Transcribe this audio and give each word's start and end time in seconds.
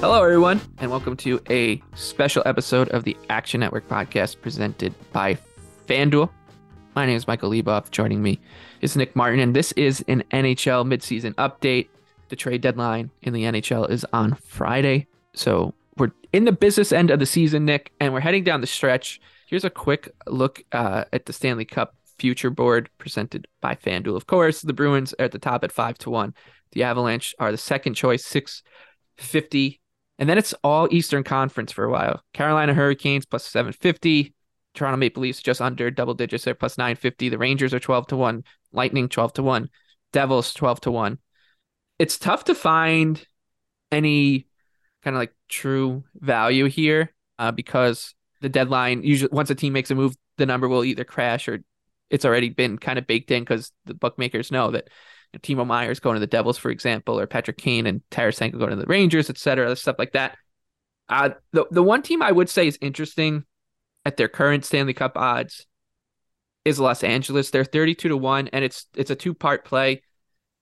Hello, 0.00 0.22
everyone, 0.22 0.60
and 0.76 0.90
welcome 0.90 1.16
to 1.16 1.40
a 1.48 1.82
special 1.94 2.42
episode 2.44 2.90
of 2.90 3.04
the 3.04 3.16
Action 3.30 3.60
Network 3.60 3.88
podcast 3.88 4.38
presented 4.42 4.94
by 5.10 5.38
FanDuel. 5.86 6.28
My 6.94 7.06
name 7.06 7.16
is 7.16 7.26
Michael 7.26 7.50
Leboff. 7.50 7.90
Joining 7.90 8.22
me 8.22 8.38
is 8.82 8.94
Nick 8.94 9.16
Martin, 9.16 9.40
and 9.40 9.56
this 9.56 9.72
is 9.72 10.04
an 10.06 10.22
NHL 10.32 10.86
midseason 10.86 11.32
update. 11.36 11.88
The 12.28 12.36
trade 12.36 12.60
deadline 12.60 13.10
in 13.22 13.32
the 13.32 13.44
NHL 13.44 13.88
is 13.88 14.04
on 14.12 14.34
Friday. 14.34 15.06
So 15.32 15.72
we're 15.96 16.12
in 16.34 16.44
the 16.44 16.52
business 16.52 16.92
end 16.92 17.10
of 17.10 17.18
the 17.18 17.26
season, 17.26 17.64
Nick, 17.64 17.90
and 17.98 18.12
we're 18.12 18.20
heading 18.20 18.44
down 18.44 18.60
the 18.60 18.66
stretch. 18.66 19.18
Here's 19.46 19.64
a 19.64 19.70
quick 19.70 20.12
look 20.26 20.62
uh, 20.72 21.04
at 21.10 21.24
the 21.24 21.32
Stanley 21.32 21.64
Cup 21.64 21.94
future 22.18 22.50
board 22.50 22.90
presented 22.98 23.48
by 23.62 23.74
FanDuel. 23.74 24.14
Of 24.14 24.26
course, 24.26 24.60
the 24.60 24.74
Bruins 24.74 25.14
are 25.18 25.24
at 25.24 25.32
the 25.32 25.38
top 25.38 25.64
at 25.64 25.72
five 25.72 25.96
to 25.98 26.10
one. 26.10 26.34
The 26.72 26.82
Avalanche 26.82 27.34
are 27.38 27.50
the 27.50 27.56
second 27.56 27.94
choice, 27.94 28.26
six 28.26 28.62
fifty, 29.16 29.80
and 30.18 30.28
then 30.28 30.38
it's 30.38 30.54
all 30.64 30.88
Eastern 30.90 31.24
Conference 31.24 31.72
for 31.72 31.84
a 31.84 31.90
while. 31.90 32.22
Carolina 32.32 32.74
Hurricanes 32.74 33.26
plus 33.26 33.44
seven 33.46 33.72
fifty. 33.72 34.34
Toronto 34.74 34.98
Maple 34.98 35.22
Leafs 35.22 35.40
just 35.40 35.62
under 35.62 35.90
double 35.90 36.14
digits. 36.14 36.44
They're 36.44 36.54
plus 36.54 36.76
nine 36.76 36.96
fifty. 36.96 37.28
The 37.28 37.38
Rangers 37.38 37.72
are 37.72 37.80
twelve 37.80 38.06
to 38.08 38.16
one. 38.16 38.44
Lightning 38.72 39.08
twelve 39.08 39.32
to 39.34 39.42
one. 39.42 39.70
Devils 40.12 40.52
twelve 40.52 40.80
to 40.82 40.90
one. 40.90 41.18
It's 41.98 42.18
tough 42.18 42.44
to 42.44 42.54
find 42.54 43.24
any 43.90 44.46
kind 45.02 45.16
of 45.16 45.20
like 45.20 45.34
true 45.48 46.04
value 46.14 46.66
here 46.66 47.14
uh, 47.38 47.52
because 47.52 48.14
the 48.40 48.48
deadline 48.48 49.02
usually 49.02 49.30
once 49.32 49.48
a 49.50 49.54
team 49.54 49.72
makes 49.72 49.90
a 49.90 49.94
move, 49.94 50.14
the 50.36 50.46
number 50.46 50.68
will 50.68 50.84
either 50.84 51.04
crash 51.04 51.48
or 51.48 51.60
it's 52.10 52.24
already 52.24 52.50
been 52.50 52.76
kind 52.76 52.98
of 52.98 53.06
baked 53.06 53.30
in 53.30 53.42
because 53.42 53.72
the 53.86 53.94
bookmakers 53.94 54.52
know 54.52 54.70
that 54.72 54.88
Timo 55.42 55.66
Meier's 55.66 56.00
going 56.00 56.14
to 56.14 56.20
the 56.20 56.26
Devils, 56.26 56.58
for 56.58 56.70
example, 56.70 57.18
or 57.18 57.26
Patrick 57.26 57.58
Kane 57.58 57.86
and 57.86 58.02
Tarasenko 58.10 58.58
going 58.58 58.70
to 58.70 58.76
the 58.76 58.86
Rangers, 58.86 59.30
et 59.30 59.38
cetera, 59.38 59.74
stuff 59.76 59.96
like 59.98 60.12
that. 60.12 60.36
Uh, 61.08 61.30
the 61.52 61.66
the 61.70 61.82
one 61.82 62.02
team 62.02 62.22
I 62.22 62.32
would 62.32 62.48
say 62.48 62.66
is 62.66 62.78
interesting 62.80 63.44
at 64.04 64.16
their 64.16 64.28
current 64.28 64.64
Stanley 64.64 64.94
Cup 64.94 65.16
odds 65.16 65.66
is 66.64 66.80
Los 66.80 67.04
Angeles. 67.04 67.50
They're 67.50 67.64
32 67.64 68.08
to 68.08 68.16
1 68.16 68.48
and 68.48 68.64
it's 68.64 68.86
it's 68.96 69.10
a 69.10 69.16
two-part 69.16 69.64
play. 69.64 70.02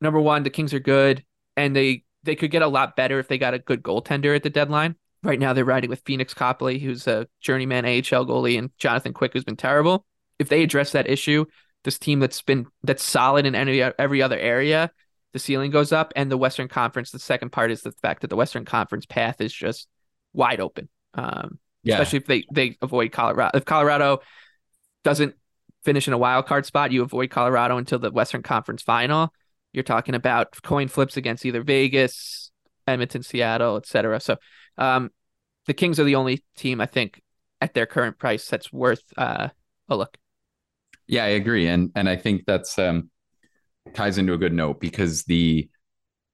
Number 0.01 0.21
1, 0.21 0.43
the 0.43 0.51
Kings 0.51 0.75
are 0.75 0.81
good 0.81 1.25
and 1.57 1.75
they 1.75 2.05
they 2.23 2.37
could 2.37 2.51
get 2.51 2.63
a 2.63 2.69
lot 2.69 2.97
better 2.97 3.19
if 3.19 3.29
they 3.29 3.39
got 3.39 3.55
a 3.55 3.59
good 3.59 3.83
goaltender 3.83 4.35
at 4.37 4.43
the 4.43 4.51
deadline. 4.51 4.97
Right 5.23 5.39
now 5.39 5.55
they're 5.55 5.65
riding 5.65 5.91
with 5.91 6.05
Pheonix 6.05 6.35
Copley, 6.35 6.79
who's 6.79 7.07
a 7.07 7.27
journeyman 7.41 7.87
AHL 7.87 8.27
goalie 8.27 8.59
and 8.59 8.71
Jonathan 8.79 9.15
Quick 9.15 9.33
who's 9.33 9.45
been 9.45 9.57
terrible. 9.57 10.05
If 10.39 10.49
they 10.49 10.63
address 10.63 10.93
that 10.93 11.09
issue, 11.09 11.47
this 11.85 11.99
team 11.99 12.19
that's 12.19 12.43
been 12.43 12.67
that's 12.83 13.03
solid 13.03 13.47
in 13.47 13.55
any 13.55 13.81
every 13.83 14.23
other 14.23 14.39
area, 14.39 14.91
the 15.33 15.39
ceiling 15.39 15.71
goes 15.71 15.93
up 15.93 16.13
and 16.17 16.31
the 16.31 16.37
Western 16.37 16.69
Conference, 16.69 17.11
the 17.11 17.19
second 17.19 17.51
part 17.51 17.71
is 17.71 17.83
the 17.83 17.93
fact 17.93 18.23
that 18.23 18.29
the 18.29 18.37
Western 18.37 18.65
Conference 18.65 19.07
path 19.07 19.41
is 19.41 19.53
just 19.53 19.89
wide 20.33 20.61
open. 20.61 20.89
Um, 21.15 21.59
Yeah. 21.83 21.95
especially 21.95 22.19
if 22.19 22.27
they 22.27 22.45
they 22.53 22.77
avoid 22.83 23.13
Colorado. 23.13 23.57
If 23.57 23.65
Colorado 23.65 24.21
doesn't 25.05 25.35
finish 25.85 26.09
in 26.09 26.15
a 26.15 26.19
wild 26.19 26.47
card 26.47 26.65
spot, 26.67 26.93
you 26.93 27.03
avoid 27.03 27.31
Colorado 27.31 27.77
until 27.77 27.99
the 27.99 28.11
Western 28.11 28.43
Conference 28.43 28.83
final. 28.83 29.33
You're 29.73 29.85
talking 29.85 30.15
about 30.15 30.57
coin 30.63 30.89
flips 30.89 31.17
against 31.17 31.45
either 31.45 31.63
Vegas, 31.63 32.51
Edmonton, 32.87 33.23
Seattle, 33.23 33.77
etc. 33.77 34.21
So, 34.21 34.37
um, 34.79 35.11
the 35.67 35.75
Kings 35.75 36.01
are 36.01 36.05
the 36.05 36.15
only 36.15 36.43
team 36.57 36.81
I 36.81 36.87
think 36.87 37.21
at 37.61 37.75
their 37.75 37.87
current 37.87 38.19
price 38.19 38.49
that's 38.49 38.73
worth 38.73 39.03
uh, 39.17 39.49
a 39.89 39.97
look. 39.97 40.17
Yeah, 41.07 41.25
I 41.25 41.29
agree, 41.29 41.67
and 41.69 41.91
and 41.95 42.09
I 42.09 42.17
think 42.17 42.45
that's 42.47 42.79
um 42.79 43.11
ties 43.95 44.19
into 44.19 44.35
a 44.35 44.39
good 44.39 44.53
note 44.55 44.81
because 44.81 45.25
the 45.25 45.69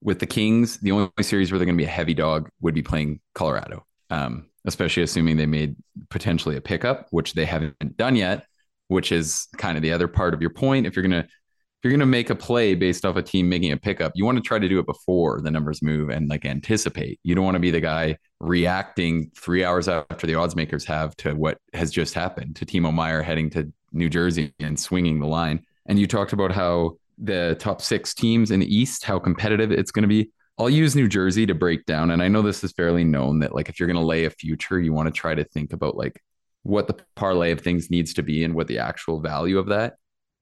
with 0.02 0.20
the 0.20 0.26
Kings, 0.26 0.78
the 0.78 0.92
only 0.92 1.10
series 1.22 1.52
where 1.52 1.58
they're 1.58 1.66
going 1.66 1.76
to 1.78 1.82
be 1.82 1.86
a 1.88 1.90
heavy 1.92 2.14
dog 2.14 2.50
would 2.60 2.74
be 2.74 2.82
playing 2.82 3.20
Colorado, 3.34 3.86
um, 4.10 4.48
especially 4.66 5.02
assuming 5.02 5.36
they 5.36 5.46
made 5.46 5.76
potentially 6.10 6.56
a 6.56 6.60
pickup, 6.62 7.08
which 7.10 7.34
they 7.34 7.46
haven't 7.46 7.96
done 7.96 8.16
yet. 8.16 8.46
Which 8.88 9.12
is 9.12 9.48
kind 9.58 9.78
of 9.78 9.82
the 9.82 9.92
other 9.92 10.08
part 10.08 10.34
of 10.34 10.40
your 10.42 10.50
point. 10.50 10.86
If 10.86 10.96
you're 10.96 11.04
gonna 11.04 11.20
if 11.26 11.28
you're 11.84 11.92
gonna 11.92 12.06
make 12.06 12.30
a 12.30 12.34
play 12.34 12.74
based 12.74 13.04
off 13.04 13.16
a 13.16 13.22
team 13.22 13.48
making 13.48 13.72
a 13.72 13.76
pickup, 13.76 14.12
you 14.14 14.24
want 14.24 14.36
to 14.38 14.42
try 14.42 14.58
to 14.58 14.68
do 14.68 14.78
it 14.80 14.86
before 14.86 15.40
the 15.40 15.50
numbers 15.50 15.82
move 15.82 16.10
and 16.10 16.28
like 16.28 16.44
anticipate. 16.44 17.20
You 17.22 17.34
don't 17.34 17.44
want 17.44 17.54
to 17.54 17.60
be 17.60 17.70
the 17.70 17.80
guy 17.80 18.18
reacting 18.40 19.30
three 19.36 19.64
hours 19.64 19.88
after 19.88 20.26
the 20.26 20.34
odds 20.34 20.56
makers 20.56 20.84
have 20.86 21.16
to 21.16 21.34
what 21.34 21.58
has 21.72 21.90
just 21.90 22.14
happened 22.14 22.56
to 22.56 22.66
Timo 22.66 22.92
Meier 22.92 23.22
heading 23.22 23.50
to 23.50 23.72
New 23.92 24.08
Jersey 24.08 24.54
and 24.58 24.78
swinging 24.78 25.20
the 25.20 25.26
line. 25.26 25.64
And 25.86 25.98
you 25.98 26.06
talked 26.06 26.32
about 26.32 26.52
how 26.52 26.98
the 27.18 27.56
top 27.58 27.82
six 27.82 28.14
teams 28.14 28.50
in 28.50 28.60
the 28.60 28.74
East, 28.74 29.04
how 29.04 29.18
competitive 29.18 29.72
it's 29.72 29.90
going 29.90 30.02
to 30.02 30.08
be. 30.08 30.30
I'll 30.58 30.70
use 30.70 30.94
New 30.94 31.08
Jersey 31.08 31.46
to 31.46 31.54
break 31.54 31.86
down. 31.86 32.10
And 32.10 32.22
I 32.22 32.28
know 32.28 32.42
this 32.42 32.62
is 32.62 32.72
fairly 32.72 33.04
known 33.04 33.40
that, 33.40 33.54
like, 33.54 33.68
if 33.68 33.80
you're 33.80 33.86
going 33.86 33.96
to 33.96 34.04
lay 34.04 34.24
a 34.26 34.30
future, 34.30 34.78
you 34.78 34.92
want 34.92 35.06
to 35.06 35.12
try 35.12 35.34
to 35.34 35.44
think 35.44 35.72
about, 35.72 35.96
like, 35.96 36.22
what 36.62 36.86
the 36.86 36.96
parlay 37.16 37.50
of 37.52 37.60
things 37.60 37.90
needs 37.90 38.14
to 38.14 38.22
be 38.22 38.44
and 38.44 38.54
what 38.54 38.68
the 38.68 38.78
actual 38.78 39.20
value 39.20 39.58
of 39.58 39.68
that. 39.68 39.94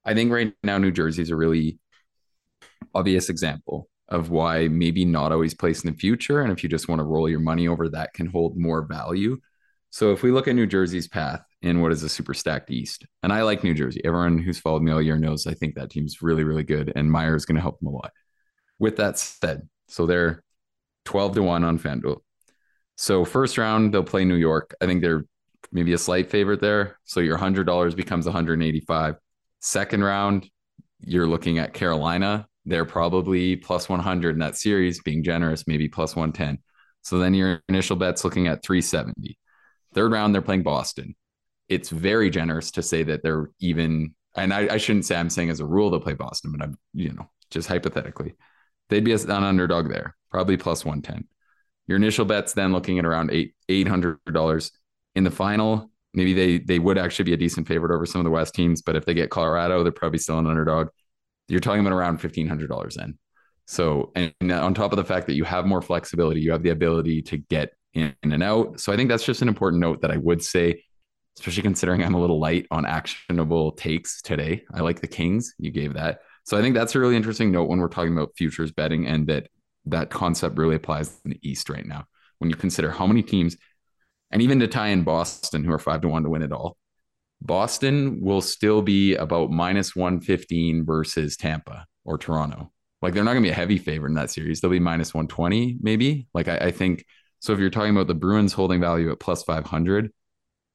I 0.05 0.15
think 0.15 0.33
right 0.33 0.53
now, 0.65 0.79
New 0.79 0.91
Jersey 0.91 1.23
is 1.23 1.31
a 1.31 1.37
really 1.37 1.79
obvious 2.95 3.29
example 3.29 3.89
of 4.09 4.31
why 4.31 4.67
maybe 4.69 5.05
not 5.05 5.33
always 5.33 5.55
place 5.55 5.85
in 5.85 5.93
the 5.93 5.99
future. 5.99 6.41
And 6.41 6.51
if 6.51 6.63
you 6.63 6.69
just 6.69 6.89
want 6.89 6.99
to 6.99 7.05
roll 7.05 7.29
your 7.29 7.41
money 7.41 7.69
over, 7.69 7.89
that 7.91 8.15
can 8.15 8.27
hold 8.27 8.57
more 8.57 8.83
value. 8.83 9.39
So 9.91 10.13
if 10.13 10.23
we 10.23 10.33
look 10.33 10.49
at 10.49 10.55
New 10.55 10.67
Jersey's 10.67 11.07
path 11.07 11.43
in 11.63 11.81
what 11.81 11.93
is 11.93 12.03
a 12.03 12.09
super 12.09 12.35
stacked 12.35 12.71
East, 12.71 13.07
and 13.23 13.33
I 13.33 13.43
like 13.43 13.65
New 13.65 13.75
Jersey. 13.75 14.01
Everyone 14.05 14.39
who's 14.39 14.61
followed 14.61 14.83
me 14.83 14.93
all 14.93 15.03
year 15.03 15.19
knows 15.19 15.47
I 15.47 15.55
think 15.55 15.75
that 15.75 15.91
team's 15.91 16.23
really, 16.23 16.45
really 16.45 16.63
good, 16.63 16.93
and 16.95 17.11
Meier 17.11 17.35
is 17.35 17.45
going 17.45 17.57
to 17.57 17.63
help 17.63 17.81
them 17.81 17.89
a 17.89 17.93
lot. 17.93 18.13
With 18.79 18.97
that 18.97 19.19
said, 19.19 19.69
so 19.89 20.07
they're 20.07 20.45
12 21.05 21.37
to 21.37 21.43
1 21.43 21.65
on 21.65 21.79
FanDuel. 21.79 22.21
So 22.97 23.25
first 23.25 23.59
round, 23.59 23.93
they'll 23.93 24.05
play 24.05 24.25
New 24.25 24.37
York. 24.37 24.75
I 24.81 24.87
think 24.87 25.01
they're 25.01 25.25
maybe 25.73 25.93
a 25.93 25.99
slight 25.99 26.31
favorite 26.31 26.61
there. 26.61 26.99
So 27.05 27.21
your 27.21 27.39
$100 27.39 27.97
becomes 27.97 28.27
185. 28.27 29.17
Second 29.61 30.05
round, 30.05 30.49
you're 31.01 31.27
looking 31.27 31.59
at 31.59 31.75
Carolina. 31.75 32.47
They're 32.65 32.85
probably 32.85 33.57
plus 33.57 33.89
100 33.89 34.31
in 34.31 34.39
that 34.41 34.57
series, 34.57 35.01
being 35.01 35.23
generous, 35.23 35.67
maybe 35.67 35.89
plus 35.89 36.15
110. 36.15 36.59
So 37.03 37.19
then 37.19 37.35
your 37.35 37.63
initial 37.69 37.97
bet's 37.97 38.25
looking 38.25 38.49
at 38.49 38.63
370. 38.63 39.39
Third 39.95 40.13
round, 40.13 40.35
they're 40.35 40.43
playing 40.43 40.63
Boston. 40.63 41.15
It's 41.69 41.91
very 41.91 42.31
generous 42.31 42.71
to 42.73 42.83
say 42.83 43.03
that 43.05 43.23
they're 43.23 43.51
even, 43.61 44.15
and 44.37 44.53
I, 44.53 44.75
I 44.75 44.77
shouldn't 44.79 45.05
say 45.05 45.17
I'm 45.17 45.31
saying 45.31 45.51
as 45.51 45.61
a 45.61 45.67
rule 45.67 45.91
they'll 45.91 46.01
play 46.01 46.15
Boston, 46.15 46.53
but 46.53 46.63
I'm, 46.63 46.79
you 46.95 47.13
know, 47.13 47.29
just 47.51 47.69
hypothetically, 47.69 48.35
they'd 48.89 49.05
be 49.05 49.13
an 49.13 49.31
underdog 49.31 49.89
there, 49.91 50.17
probably 50.31 50.57
plus 50.57 50.85
110. 50.85 51.27
Your 51.87 51.97
initial 51.97 52.25
bet's 52.25 52.53
then 52.53 52.73
looking 52.73 52.99
at 52.99 53.07
around 53.07 53.31
eight 53.33 53.55
eight 53.69 53.89
hundred 53.89 54.19
dollars 54.31 54.73
in 55.15 55.25
the 55.25 55.31
final. 55.31 55.91
Maybe 56.15 56.35
they 56.35 56.59
they 56.59 56.79
would 56.79 56.99
actually 56.99 57.25
be 57.25 57.33
a 57.33 57.39
decent 57.39 57.67
favorite 57.67 57.95
over 57.95 58.05
some 58.07 58.21
of 58.21 58.25
the 58.25 58.31
West 58.31 58.55
teams, 58.55 58.83
but 58.83 58.97
if 58.97 59.05
they 59.07 59.15
get 59.15 59.31
Colorado, 59.31 59.83
they're 59.83 59.93
probably 59.93 60.19
still 60.19 60.39
an 60.39 60.47
underdog. 60.47 60.89
you're 61.49 61.61
talking 61.61 61.81
about 61.81 61.93
around 61.93 62.21
$1,500 62.21 62.97
in. 62.99 63.19
So, 63.67 64.13
and 64.15 64.33
on 64.53 64.75
top 64.75 64.93
of 64.93 64.97
the 64.97 65.05
fact 65.05 65.27
that 65.27 65.35
you 65.35 65.45
have 65.45 65.67
more 65.67 65.83
flexibility, 65.83 66.41
you 66.41 66.53
have 66.53 66.63
the 66.63 66.71
ability 66.71 67.23
to 67.23 67.37
get 67.37 67.73
in 67.95 68.15
and 68.23 68.43
out. 68.43 68.81
So, 68.81 68.93
I 68.93 68.97
think 68.97 69.09
that's 69.11 69.25
just 69.25 69.43
an 69.43 69.49
important 69.49 69.81
note 69.81 70.01
that 70.03 70.11
I 70.11 70.17
would 70.17 70.43
say, 70.43 70.83
especially 71.39 71.63
considering 71.63 72.03
I'm 72.03 72.15
a 72.15 72.21
little 72.21 72.41
light 72.41 72.67
on 72.71 72.85
actionable 72.85 73.73
takes 73.73 74.21
today. 74.23 74.65
I 74.73 74.81
like 74.81 75.01
the 75.01 75.07
Kings. 75.07 75.55
You 75.59 75.71
gave 75.71 75.95
that. 75.95 76.21
So, 76.45 76.59
I 76.59 76.63
think 76.63 76.75
that's 76.75 76.95
a 76.95 77.01
really 77.01 77.17
interesting 77.17 77.53
note 77.53 77.69
when 77.69 77.79
we're 77.79 77.89
talking 77.89 78.13
about 78.13 78.37
futures 78.37 78.73
betting 78.73 79.07
and 79.07 79.27
that 79.29 79.49
that 79.87 80.11
concept 80.11 80.59
really 80.59 80.77
applies 80.77 81.21
in 81.25 81.33
the 81.33 81.41
East 81.43 81.69
right 81.69 81.87
now. 81.87 82.07
When 82.39 82.51
you 82.51 82.57
consider 82.57 82.91
how 82.91 83.07
many 83.07 83.23
teams, 83.23 83.57
and 84.31 84.43
even 84.43 84.61
to 84.61 84.69
tie 84.69 84.89
in 84.89 85.03
Boston, 85.03 85.65
who 85.65 85.73
are 85.73 85.79
five 85.79 86.03
to 86.03 86.09
one 86.09 86.23
to 86.23 86.31
win 86.31 86.43
it 86.43 86.53
all, 86.53 86.77
Boston 87.41 88.21
will 88.21 88.41
still 88.41 88.83
be 88.83 89.15
about 89.15 89.51
minus 89.51 89.95
115 89.95 90.85
versus 90.85 91.37
Tampa 91.37 91.87
or 92.05 92.19
Toronto. 92.19 92.73
Like 93.01 93.15
they're 93.15 93.25
not 93.25 93.33
going 93.33 93.45
to 93.45 93.49
be 93.49 93.53
a 93.53 93.57
heavy 93.57 93.79
favorite 93.79 94.11
in 94.11 94.17
that 94.17 94.31
series. 94.31 94.61
They'll 94.61 94.71
be 94.71 94.81
minus 94.81 95.15
120, 95.15 95.79
maybe. 95.81 96.27
Like 96.35 96.49
I, 96.49 96.57
I 96.57 96.71
think 96.73 97.05
so. 97.39 97.53
If 97.53 97.61
you're 97.61 97.71
talking 97.71 97.93
about 97.93 98.09
the 98.09 98.15
Bruins 98.15 98.53
holding 98.53 98.81
value 98.81 99.13
at 99.13 99.21
plus 99.21 99.45
500, 99.45 100.13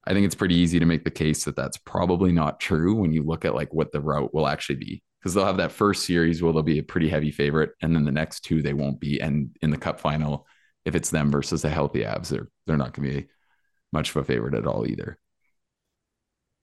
I 0.06 0.14
think 0.14 0.26
it's 0.26 0.36
pretty 0.36 0.56
easy 0.56 0.80
to 0.80 0.86
make 0.86 1.04
the 1.04 1.12
case 1.12 1.46
that 1.46 1.56
that's 1.56 1.78
probably 1.78 2.32
not 2.32 2.60
true 2.60 2.96
when 2.96 3.14
you 3.14 3.24
look 3.24 3.46
at 3.46 3.56
like 3.56 3.74
what 3.74 3.92
the 3.92 4.02
route 4.02 4.34
will 4.34 4.48
actually 4.48 4.76
be. 4.76 5.04
Because 5.20 5.34
they'll 5.34 5.46
have 5.46 5.58
that 5.58 5.72
first 5.72 6.06
series 6.06 6.42
where 6.42 6.52
they'll 6.52 6.64
be 6.64 6.80
a 6.80 6.84
pretty 6.84 7.08
heavy 7.08 7.32
favorite, 7.32 7.72
and 7.82 7.96
then 7.96 8.04
the 8.04 8.12
next 8.12 8.42
two 8.42 8.62
they 8.62 8.74
won't 8.74 9.00
be. 9.00 9.22
And 9.22 9.56
in 9.62 9.70
the 9.70 9.78
Cup 9.78 10.00
final, 10.02 10.46
if 10.84 10.96
it's 10.96 11.10
them 11.10 11.32
versus 11.32 11.62
the 11.62 11.70
healthy 11.70 12.02
Avs, 12.02 12.28
they're 12.28 12.50
they're 12.68 12.78
not 12.78 12.94
going 12.94 13.10
to 13.10 13.22
be 13.22 13.28
much 13.94 14.10
of 14.10 14.18
a 14.18 14.24
favorite 14.26 14.56
at 14.56 14.68
all 14.68 14.86
either. 14.86 15.18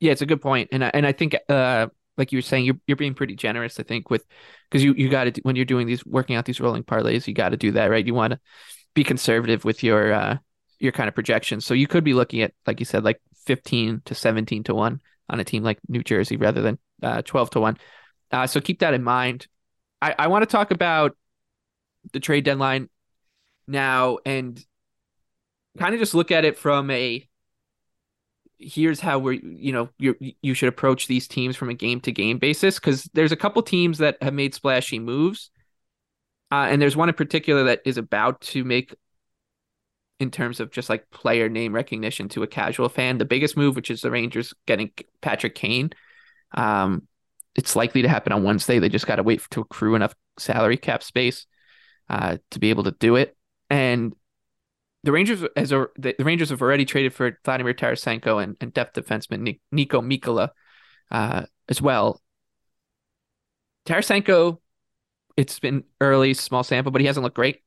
Yeah, 0.01 0.13
it's 0.13 0.23
a 0.23 0.27
good 0.27 0.43
point, 0.43 0.69
and 0.73 0.85
I, 0.85 0.91
and 0.93 1.07
I 1.07 1.13
think 1.13 1.37
uh, 1.49 1.87
like 2.19 2.33
you 2.33 2.39
were 2.39 2.43
saying, 2.43 2.67
you're 2.67 2.79
you're 2.87 2.97
being 2.97 3.15
pretty 3.15 3.35
generous. 3.35 3.81
I 3.81 3.83
think 3.83 4.11
with 4.11 4.27
because 4.71 4.85
you 4.85 4.93
you 4.93 5.09
got 5.09 5.25
to 5.25 5.41
when 5.43 5.57
you're 5.57 5.65
doing 5.65 5.87
these 5.87 6.05
working 6.05 6.37
out 6.37 6.45
these 6.45 6.61
rolling 6.61 6.85
parlays, 6.85 7.27
you 7.27 7.35
got 7.35 7.51
to 7.51 7.57
do 7.57 7.73
that 7.73 7.91
right. 7.91 8.07
You 8.07 8.15
want 8.15 8.33
to 8.33 8.41
be 8.95 9.05
conservative 9.05 9.65
with 9.65 9.83
your 9.83 10.13
uh 10.13 10.37
your 10.81 10.93
kind 10.93 11.09
of 11.09 11.15
projections. 11.15 11.65
So 11.65 11.75
you 11.75 11.87
could 11.87 12.03
be 12.03 12.15
looking 12.15 12.43
at 12.43 12.53
like 12.67 12.81
you 12.81 12.87
said, 12.87 13.05
like 13.05 13.21
15 13.47 14.03
to 14.06 14.15
17 14.15 14.65
to 14.65 14.75
one 14.75 15.00
on 15.29 15.38
a 15.38 15.44
team 15.44 15.62
like 15.62 15.79
New 15.88 16.03
Jersey 16.03 16.37
rather 16.37 16.62
than 16.62 16.79
uh, 17.03 17.23
12 17.23 17.50
to 17.50 17.61
one. 17.61 17.77
Uh, 18.32 18.47
so 18.47 18.61
keep 18.61 18.81
that 18.81 18.94
in 18.94 19.03
mind. 19.03 19.47
I, 20.03 20.15
I 20.19 20.27
want 20.29 20.43
to 20.43 20.47
talk 20.47 20.71
about 20.71 21.17
the 22.12 22.21
trade 22.21 22.44
deadline 22.44 22.88
now 23.67 24.19
and 24.25 24.62
kind 25.79 25.94
of 25.94 26.00
just 26.00 26.15
look 26.15 26.31
at 26.31 26.44
it 26.44 26.56
from 26.56 26.91
a 26.91 27.26
here's 28.59 29.00
how 29.00 29.19
we're 29.19 29.33
you 29.33 29.73
know 29.73 29.88
you 29.99 30.15
you 30.43 30.55
should 30.55 30.69
approach 30.69 31.06
these 31.06 31.26
teams 31.26 31.56
from 31.56 31.71
a 31.71 31.75
game 31.75 32.00
to 32.00 32.12
game 32.12 32.38
basis 32.38 32.79
because 32.79 33.05
there's 33.15 33.33
a 33.33 33.37
couple 33.37 33.62
teams 33.62 33.99
that 33.99 34.17
have 34.23 34.35
made 34.35 34.55
splashy 34.55 34.99
moves 34.99 35.50
uh, 36.50 36.67
and 36.69 36.83
there's 36.83 36.97
one 36.97 37.09
in 37.09 37.15
particular 37.15 37.65
that 37.65 37.81
is 37.85 37.97
about 37.97 38.41
to 38.41 38.65
make 38.65 38.94
in 40.21 40.31
terms 40.31 40.61
of 40.61 40.71
just 40.71 40.89
like 40.89 41.11
player 41.11 41.49
name 41.49 41.75
recognition 41.75 42.29
to 42.29 42.43
a 42.43 42.47
casual 42.47 42.89
fan. 42.89 43.19
The 43.19 43.25
biggest 43.25 43.57
move 43.57 43.75
which 43.75 43.91
is 43.91 44.03
the 44.03 44.11
rangers 44.11 44.55
getting 44.67 44.93
patrick 45.21 45.55
kane 45.55 45.91
um, 46.53 47.07
it's 47.55 47.75
likely 47.75 48.03
to 48.03 48.09
happen 48.09 48.33
on 48.33 48.45
wednesday. 48.45 48.79
They 48.79 48.89
just 48.89 49.07
got 49.07 49.17
to 49.17 49.23
wait 49.23 49.43
to 49.51 49.61
accrue 49.61 49.95
enough 49.95 50.15
salary 50.39 50.77
cap 50.77 51.03
space 51.03 51.47
uh, 52.09 52.39
to 52.51 52.59
be 52.59 52.71
able 52.71 52.85
to 52.85 52.93
do 52.93 53.17
it. 53.17 53.37
And 53.69 54.15
the 55.05 55.13
Rangers 55.13 55.43
as 55.57 55.73
a, 55.73 55.87
the, 55.97 56.15
Rangers 56.19 56.51
have 56.51 56.61
already 56.61 56.85
traded 56.85 57.15
for 57.15 57.39
Vladimir 57.45 57.73
Tarasenko 57.73 58.43
and, 58.43 58.57
and 58.61 58.73
depth 58.75 58.97
defenseman 58.97 59.59
Niko 59.73 60.03
Mikola 60.05 60.51
uh, 61.11 61.47
as 61.69 61.81
well. 61.81 62.21
Tarasenko, 63.87 64.59
it's 65.37 65.59
been 65.59 65.85
early, 66.01 66.35
small 66.35 66.63
sample, 66.63 66.93
but 66.93 67.01
he 67.01 67.07
hasn't 67.07 67.25
looked 67.25 67.37
great 67.37 67.63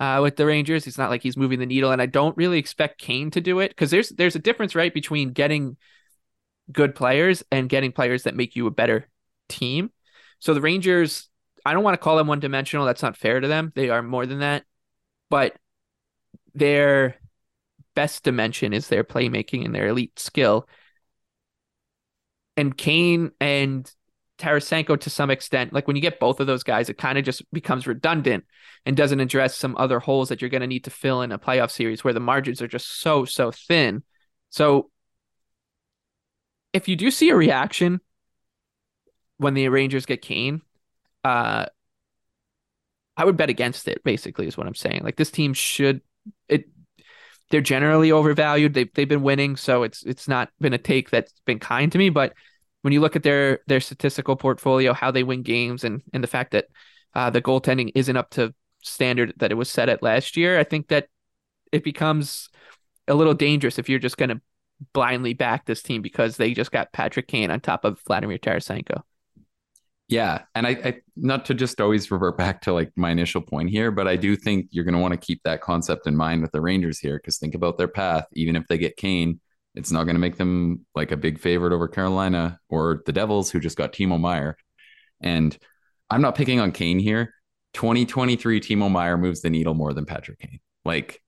uh, 0.00 0.20
with 0.22 0.36
the 0.36 0.46
Rangers. 0.46 0.86
It's 0.86 0.98
not 0.98 1.10
like 1.10 1.22
he's 1.22 1.36
moving 1.36 1.58
the 1.58 1.66
needle, 1.66 1.90
and 1.92 2.02
I 2.02 2.06
don't 2.06 2.36
really 2.36 2.58
expect 2.58 3.00
Kane 3.00 3.30
to 3.32 3.40
do 3.40 3.60
it 3.60 3.70
because 3.70 3.90
there's 3.90 4.10
there's 4.10 4.36
a 4.36 4.40
difference, 4.40 4.74
right, 4.74 4.92
between 4.92 5.32
getting 5.32 5.76
good 6.72 6.94
players 6.94 7.42
and 7.50 7.68
getting 7.68 7.92
players 7.92 8.24
that 8.24 8.34
make 8.36 8.56
you 8.56 8.66
a 8.66 8.70
better 8.70 9.08
team. 9.48 9.90
So 10.38 10.54
the 10.54 10.60
Rangers, 10.60 11.28
I 11.64 11.72
don't 11.72 11.84
want 11.84 11.94
to 11.94 12.02
call 12.02 12.16
them 12.16 12.26
one 12.26 12.40
dimensional. 12.40 12.86
That's 12.86 13.02
not 13.02 13.16
fair 13.16 13.40
to 13.40 13.48
them. 13.48 13.72
They 13.74 13.90
are 13.90 14.02
more 14.02 14.26
than 14.26 14.40
that, 14.40 14.64
but 15.30 15.56
their 16.54 17.16
best 17.94 18.24
dimension 18.24 18.72
is 18.72 18.88
their 18.88 19.04
playmaking 19.04 19.64
and 19.64 19.74
their 19.74 19.88
elite 19.88 20.18
skill. 20.18 20.68
And 22.56 22.76
Kane 22.76 23.32
and 23.40 23.90
Tarasenko 24.38 25.00
to 25.00 25.10
some 25.10 25.30
extent, 25.30 25.72
like 25.72 25.86
when 25.86 25.96
you 25.96 26.02
get 26.02 26.20
both 26.20 26.40
of 26.40 26.46
those 26.46 26.62
guys, 26.62 26.88
it 26.88 26.98
kind 26.98 27.18
of 27.18 27.24
just 27.24 27.42
becomes 27.52 27.86
redundant 27.86 28.44
and 28.84 28.96
doesn't 28.96 29.20
address 29.20 29.56
some 29.56 29.76
other 29.78 30.00
holes 30.00 30.28
that 30.28 30.40
you're 30.40 30.50
going 30.50 30.60
to 30.60 30.66
need 30.66 30.84
to 30.84 30.90
fill 30.90 31.22
in 31.22 31.32
a 31.32 31.38
playoff 31.38 31.70
series 31.70 32.02
where 32.02 32.14
the 32.14 32.20
margins 32.20 32.60
are 32.60 32.68
just 32.68 33.00
so, 33.00 33.24
so 33.24 33.50
thin. 33.50 34.02
So 34.50 34.90
if 36.72 36.88
you 36.88 36.96
do 36.96 37.10
see 37.10 37.30
a 37.30 37.36
reaction 37.36 38.00
when 39.38 39.54
the 39.54 39.68
Rangers 39.68 40.06
get 40.06 40.22
Kane, 40.22 40.62
uh, 41.22 41.66
I 43.16 43.24
would 43.24 43.36
bet 43.36 43.50
against 43.50 43.86
it, 43.88 44.02
basically, 44.02 44.46
is 44.46 44.56
what 44.56 44.66
I'm 44.66 44.74
saying. 44.74 45.02
Like 45.04 45.16
this 45.16 45.30
team 45.30 45.54
should 45.54 46.00
it 46.48 46.68
they're 47.50 47.60
generally 47.60 48.10
overvalued. 48.10 48.74
They've 48.74 48.92
they've 48.94 49.08
been 49.08 49.22
winning, 49.22 49.56
so 49.56 49.84
it's 49.84 50.02
it's 50.04 50.26
not 50.26 50.50
been 50.60 50.72
a 50.72 50.78
take 50.78 51.10
that's 51.10 51.32
been 51.44 51.60
kind 51.60 51.92
to 51.92 51.98
me. 51.98 52.10
But 52.10 52.34
when 52.84 52.92
you 52.92 53.00
look 53.00 53.16
at 53.16 53.22
their 53.22 53.60
their 53.66 53.80
statistical 53.80 54.36
portfolio, 54.36 54.92
how 54.92 55.10
they 55.10 55.22
win 55.22 55.42
games, 55.42 55.84
and 55.84 56.02
and 56.12 56.22
the 56.22 56.28
fact 56.28 56.50
that 56.50 56.66
uh, 57.14 57.30
the 57.30 57.40
goaltending 57.40 57.90
isn't 57.94 58.16
up 58.16 58.28
to 58.32 58.54
standard 58.82 59.32
that 59.38 59.50
it 59.50 59.54
was 59.54 59.70
set 59.70 59.88
at 59.88 60.02
last 60.02 60.36
year, 60.36 60.58
I 60.58 60.64
think 60.64 60.88
that 60.88 61.08
it 61.72 61.82
becomes 61.82 62.50
a 63.08 63.14
little 63.14 63.32
dangerous 63.32 63.78
if 63.78 63.88
you're 63.88 63.98
just 63.98 64.18
going 64.18 64.28
to 64.28 64.40
blindly 64.92 65.32
back 65.32 65.64
this 65.64 65.82
team 65.82 66.02
because 66.02 66.36
they 66.36 66.52
just 66.52 66.72
got 66.72 66.92
Patrick 66.92 67.26
Kane 67.26 67.50
on 67.50 67.60
top 67.60 67.86
of 67.86 67.98
Vladimir 68.06 68.36
Tarasenko. 68.36 69.00
Yeah, 70.08 70.42
and 70.54 70.66
I, 70.66 70.70
I, 70.70 70.94
not 71.16 71.46
to 71.46 71.54
just 71.54 71.80
always 71.80 72.10
revert 72.10 72.36
back 72.36 72.60
to 72.62 72.74
like 72.74 72.92
my 72.96 73.10
initial 73.10 73.40
point 73.40 73.70
here, 73.70 73.90
but 73.90 74.06
I 74.06 74.16
do 74.16 74.36
think 74.36 74.68
you're 74.72 74.84
going 74.84 74.94
to 74.94 75.00
want 75.00 75.12
to 75.12 75.26
keep 75.26 75.42
that 75.44 75.62
concept 75.62 76.06
in 76.06 76.14
mind 76.14 76.42
with 76.42 76.52
the 76.52 76.60
Rangers 76.60 76.98
here 76.98 77.16
because 77.16 77.38
think 77.38 77.54
about 77.54 77.78
their 77.78 77.88
path. 77.88 78.26
Even 78.34 78.56
if 78.56 78.66
they 78.66 78.76
get 78.76 78.98
Kane, 78.98 79.40
it's 79.74 79.90
not 79.90 80.04
going 80.04 80.14
to 80.14 80.20
make 80.20 80.36
them 80.36 80.86
like 80.94 81.12
a 81.12 81.16
big 81.16 81.38
favorite 81.38 81.72
over 81.72 81.88
Carolina 81.88 82.58
or 82.68 83.02
the 83.06 83.12
Devils 83.12 83.50
who 83.50 83.60
just 83.60 83.76
got 83.76 83.92
Timo 83.92 84.20
Meier. 84.20 84.56
And 85.20 85.56
I'm 86.10 86.22
not 86.22 86.34
picking 86.34 86.60
on 86.60 86.72
Kane 86.72 86.98
here. 86.98 87.34
2023 87.74 88.60
Timo 88.60 88.90
Meier 88.90 89.16
moves 89.16 89.42
the 89.42 89.50
needle 89.50 89.74
more 89.74 89.92
than 89.92 90.06
Patrick 90.06 90.38
Kane. 90.38 90.60
Like 90.84 91.20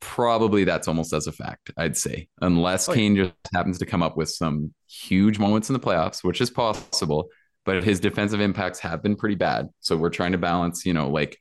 probably 0.00 0.64
that's 0.64 0.88
almost 0.88 1.12
as 1.12 1.26
a 1.26 1.32
fact, 1.32 1.70
I'd 1.76 1.96
say, 1.96 2.28
unless 2.40 2.88
oh, 2.88 2.94
Kane 2.94 3.16
just 3.16 3.32
happens 3.52 3.78
to 3.78 3.86
come 3.86 4.02
up 4.02 4.16
with 4.16 4.30
some 4.30 4.72
huge 4.88 5.38
moments 5.38 5.68
in 5.68 5.74
the 5.74 5.80
playoffs, 5.80 6.24
which 6.24 6.40
is 6.40 6.50
possible 6.50 7.28
but 7.64 7.82
his 7.82 8.00
defensive 8.00 8.40
impacts 8.40 8.78
have 8.80 9.02
been 9.02 9.16
pretty 9.16 9.34
bad. 9.34 9.68
So 9.80 9.96
we're 9.96 10.10
trying 10.10 10.32
to 10.32 10.38
balance, 10.38 10.84
you 10.84 10.92
know, 10.92 11.08
like 11.08 11.38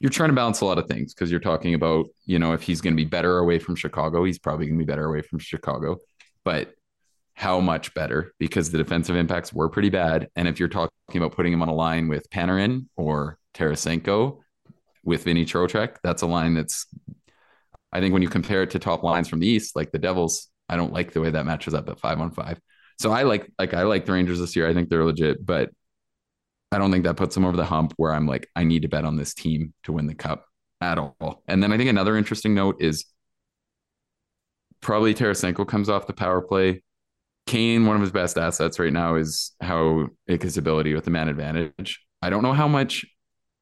you're 0.00 0.10
trying 0.10 0.30
to 0.30 0.34
balance 0.34 0.60
a 0.60 0.64
lot 0.64 0.78
of 0.78 0.86
things 0.86 1.12
because 1.12 1.30
you're 1.30 1.40
talking 1.40 1.74
about, 1.74 2.06
you 2.24 2.38
know, 2.38 2.52
if 2.52 2.62
he's 2.62 2.80
going 2.80 2.94
to 2.94 3.02
be 3.02 3.08
better 3.08 3.38
away 3.38 3.58
from 3.58 3.74
Chicago, 3.74 4.24
he's 4.24 4.38
probably 4.38 4.66
going 4.66 4.78
to 4.78 4.84
be 4.84 4.90
better 4.90 5.06
away 5.06 5.22
from 5.22 5.38
Chicago. 5.38 5.96
But 6.44 6.72
how 7.34 7.60
much 7.60 7.94
better? 7.94 8.32
Because 8.38 8.70
the 8.70 8.78
defensive 8.78 9.16
impacts 9.16 9.52
were 9.52 9.68
pretty 9.68 9.90
bad. 9.90 10.28
And 10.36 10.46
if 10.48 10.58
you're 10.58 10.68
talking 10.68 10.90
about 11.14 11.32
putting 11.32 11.52
him 11.52 11.62
on 11.62 11.68
a 11.68 11.74
line 11.74 12.08
with 12.08 12.30
Panarin 12.30 12.86
or 12.96 13.38
Tarasenko 13.54 14.38
with 15.04 15.24
Vinny 15.24 15.44
Trocheck, 15.44 15.96
that's 16.02 16.22
a 16.22 16.26
line 16.26 16.54
that's, 16.54 16.86
I 17.92 18.00
think 18.00 18.12
when 18.12 18.22
you 18.22 18.28
compare 18.28 18.62
it 18.62 18.70
to 18.70 18.78
top 18.78 19.02
lines 19.02 19.28
from 19.28 19.40
the 19.40 19.48
East, 19.48 19.74
like 19.74 19.90
the 19.92 19.98
Devils, 19.98 20.48
I 20.68 20.76
don't 20.76 20.92
like 20.92 21.12
the 21.12 21.20
way 21.20 21.30
that 21.30 21.46
matches 21.46 21.74
up 21.74 21.88
at 21.88 21.98
five 21.98 22.20
on 22.20 22.30
five. 22.30 22.60
So 22.98 23.10
I 23.12 23.22
like 23.22 23.50
like 23.58 23.74
I 23.74 23.82
like 23.82 24.04
the 24.04 24.12
Rangers 24.12 24.40
this 24.40 24.56
year. 24.56 24.68
I 24.68 24.74
think 24.74 24.88
they're 24.88 25.04
legit, 25.04 25.44
but 25.44 25.70
I 26.70 26.78
don't 26.78 26.92
think 26.92 27.04
that 27.04 27.16
puts 27.16 27.34
them 27.34 27.44
over 27.44 27.56
the 27.56 27.64
hump 27.64 27.94
where 27.96 28.12
I'm 28.12 28.26
like 28.26 28.48
I 28.54 28.64
need 28.64 28.82
to 28.82 28.88
bet 28.88 29.04
on 29.04 29.16
this 29.16 29.34
team 29.34 29.72
to 29.84 29.92
win 29.92 30.06
the 30.06 30.14
cup 30.14 30.44
at 30.80 30.98
all. 30.98 31.42
And 31.48 31.62
then 31.62 31.72
I 31.72 31.76
think 31.76 31.90
another 31.90 32.16
interesting 32.16 32.54
note 32.54 32.76
is 32.80 33.06
probably 34.80 35.14
Tarasenko 35.14 35.66
comes 35.66 35.88
off 35.88 36.06
the 36.06 36.12
power 36.12 36.40
play. 36.40 36.82
Kane, 37.46 37.86
one 37.86 37.96
of 37.96 38.02
his 38.02 38.12
best 38.12 38.36
assets 38.36 38.78
right 38.78 38.92
now 38.92 39.14
is 39.14 39.52
how 39.60 40.08
his 40.26 40.58
ability 40.58 40.94
with 40.94 41.04
the 41.04 41.10
man 41.10 41.28
advantage. 41.28 42.04
I 42.20 42.30
don't 42.30 42.42
know 42.42 42.52
how 42.52 42.68
much 42.68 43.06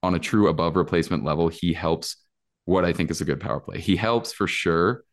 on 0.02 0.14
a 0.14 0.18
true 0.18 0.48
above 0.48 0.76
replacement 0.76 1.24
level 1.24 1.48
he 1.48 1.72
helps 1.72 2.16
what 2.64 2.84
I 2.84 2.92
think 2.92 3.10
is 3.10 3.20
a 3.20 3.24
good 3.24 3.40
power 3.40 3.60
play. 3.60 3.80
He 3.80 3.94
helps 3.96 4.32
for 4.32 4.48
sure, 4.48 5.04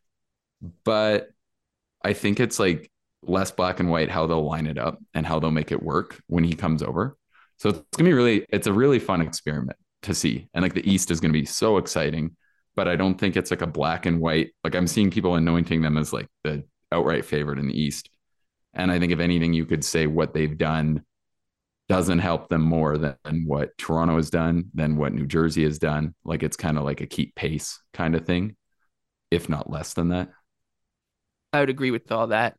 but 0.84 1.28
I 2.04 2.12
think 2.12 2.40
it's 2.40 2.58
like 2.58 2.90
less 3.22 3.50
black 3.50 3.80
and 3.80 3.90
white 3.90 4.10
how 4.10 4.26
they'll 4.26 4.44
line 4.44 4.66
it 4.66 4.76
up 4.76 4.98
and 5.14 5.24
how 5.24 5.38
they'll 5.38 5.50
make 5.50 5.72
it 5.72 5.82
work 5.82 6.20
when 6.26 6.44
he 6.44 6.54
comes 6.54 6.82
over. 6.82 7.16
So 7.64 7.70
it's 7.70 7.96
gonna 7.96 8.10
be 8.10 8.12
really 8.12 8.44
it's 8.50 8.66
a 8.66 8.72
really 8.74 8.98
fun 8.98 9.22
experiment 9.22 9.78
to 10.02 10.14
see. 10.14 10.48
And 10.52 10.62
like 10.62 10.74
the 10.74 10.86
East 10.88 11.10
is 11.10 11.18
gonna 11.18 11.32
be 11.32 11.46
so 11.46 11.78
exciting, 11.78 12.36
but 12.76 12.88
I 12.88 12.94
don't 12.94 13.18
think 13.18 13.38
it's 13.38 13.50
like 13.50 13.62
a 13.62 13.66
black 13.66 14.04
and 14.04 14.20
white. 14.20 14.50
Like 14.62 14.74
I'm 14.74 14.86
seeing 14.86 15.10
people 15.10 15.36
anointing 15.36 15.80
them 15.80 15.96
as 15.96 16.12
like 16.12 16.28
the 16.42 16.62
outright 16.92 17.24
favorite 17.24 17.58
in 17.58 17.66
the 17.66 17.80
East. 17.80 18.10
And 18.74 18.92
I 18.92 18.98
think 18.98 19.12
if 19.12 19.18
anything, 19.18 19.54
you 19.54 19.64
could 19.64 19.82
say 19.82 20.06
what 20.06 20.34
they've 20.34 20.58
done 20.58 21.04
doesn't 21.88 22.18
help 22.18 22.50
them 22.50 22.60
more 22.60 22.98
than 22.98 23.44
what 23.46 23.78
Toronto 23.78 24.16
has 24.16 24.28
done, 24.28 24.66
than 24.74 24.98
what 24.98 25.14
New 25.14 25.26
Jersey 25.26 25.64
has 25.64 25.78
done. 25.78 26.14
Like 26.22 26.42
it's 26.42 26.58
kind 26.58 26.76
of 26.76 26.84
like 26.84 27.00
a 27.00 27.06
keep 27.06 27.34
pace 27.34 27.80
kind 27.94 28.14
of 28.14 28.26
thing, 28.26 28.56
if 29.30 29.48
not 29.48 29.70
less 29.70 29.94
than 29.94 30.10
that. 30.10 30.28
I 31.54 31.60
would 31.60 31.70
agree 31.70 31.92
with 31.92 32.12
all 32.12 32.26
that. 32.26 32.58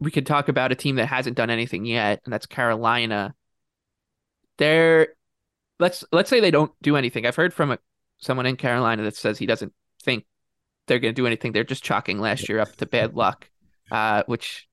We 0.00 0.10
could 0.10 0.26
talk 0.26 0.48
about 0.48 0.72
a 0.72 0.76
team 0.76 0.96
that 0.96 1.06
hasn't 1.06 1.36
done 1.36 1.50
anything 1.50 1.84
yet, 1.84 2.20
and 2.24 2.32
that's 2.32 2.46
Carolina. 2.46 3.34
They're 4.58 5.08
let's 5.78 6.04
let's 6.12 6.30
say 6.30 6.40
they 6.40 6.50
don't 6.50 6.72
do 6.82 6.96
anything. 6.96 7.26
I've 7.26 7.36
heard 7.36 7.54
from 7.54 7.72
a, 7.72 7.78
someone 8.18 8.46
in 8.46 8.56
Carolina 8.56 9.02
that 9.04 9.16
says 9.16 9.38
he 9.38 9.46
doesn't 9.46 9.72
think 10.02 10.24
they're 10.86 10.98
going 10.98 11.14
to 11.14 11.20
do 11.20 11.26
anything. 11.26 11.52
They're 11.52 11.64
just 11.64 11.84
chalking 11.84 12.18
last 12.18 12.48
year 12.48 12.60
up 12.60 12.74
to 12.76 12.86
bad 12.86 13.14
luck, 13.14 13.50
uh, 13.90 14.22
which 14.26 14.68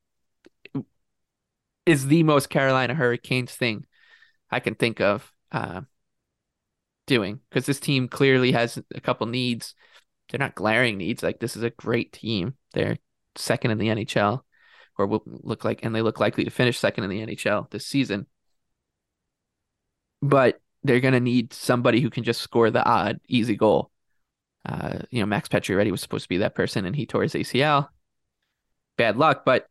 is 1.86 2.08
the 2.08 2.24
most 2.24 2.50
Carolina 2.50 2.94
Hurricanes 2.94 3.54
thing 3.54 3.86
I 4.50 4.60
can 4.60 4.76
think 4.76 5.02
of 5.02 5.32
uh, 5.52 5.82
doing 7.08 7.40
because 7.50 7.66
this 7.66 7.80
team 7.80 8.08
clearly 8.08 8.52
has 8.52 8.80
a 8.94 9.02
couple 9.02 9.28
needs. 9.28 9.76
They're 10.30 10.40
not 10.40 10.56
glaring 10.56 10.98
needs. 10.98 11.22
Like 11.22 11.40
this 11.40 11.56
is 11.56 11.64
a 11.64 11.70
great 11.70 12.14
team. 12.14 12.56
They're 12.74 12.98
second 13.36 13.72
in 13.72 13.78
the 13.78 13.88
NHL 13.88 14.42
or 14.98 15.08
will 15.08 15.24
look 15.26 15.66
like, 15.66 15.84
and 15.84 15.94
they 15.94 16.02
look 16.02 16.20
likely 16.20 16.44
to 16.44 16.50
finish 16.50 16.80
second 16.80 17.04
in 17.04 17.10
the 17.10 17.26
NHL 17.26 17.70
this 17.70 17.86
season. 17.86 18.28
But 20.22 20.62
they're 20.84 21.00
going 21.00 21.14
to 21.14 21.20
need 21.20 21.54
somebody 21.54 22.02
who 22.02 22.10
can 22.10 22.24
just 22.24 22.42
score 22.42 22.72
the 22.72 22.84
odd, 22.84 23.20
easy 23.28 23.56
goal. 23.56 23.92
Uh, 24.66 25.00
you 25.12 25.20
know, 25.20 25.26
Max 25.26 25.48
Petri 25.48 25.76
Pacioretty 25.76 25.92
was 25.92 26.02
supposed 26.02 26.24
to 26.24 26.30
be 26.30 26.38
that 26.38 26.56
person, 26.56 26.86
and 26.86 26.96
he 26.96 27.06
tore 27.06 27.24
his 27.24 27.34
ACL. 27.34 27.90
Bad 28.98 29.18
luck, 29.18 29.44
but 29.46 29.68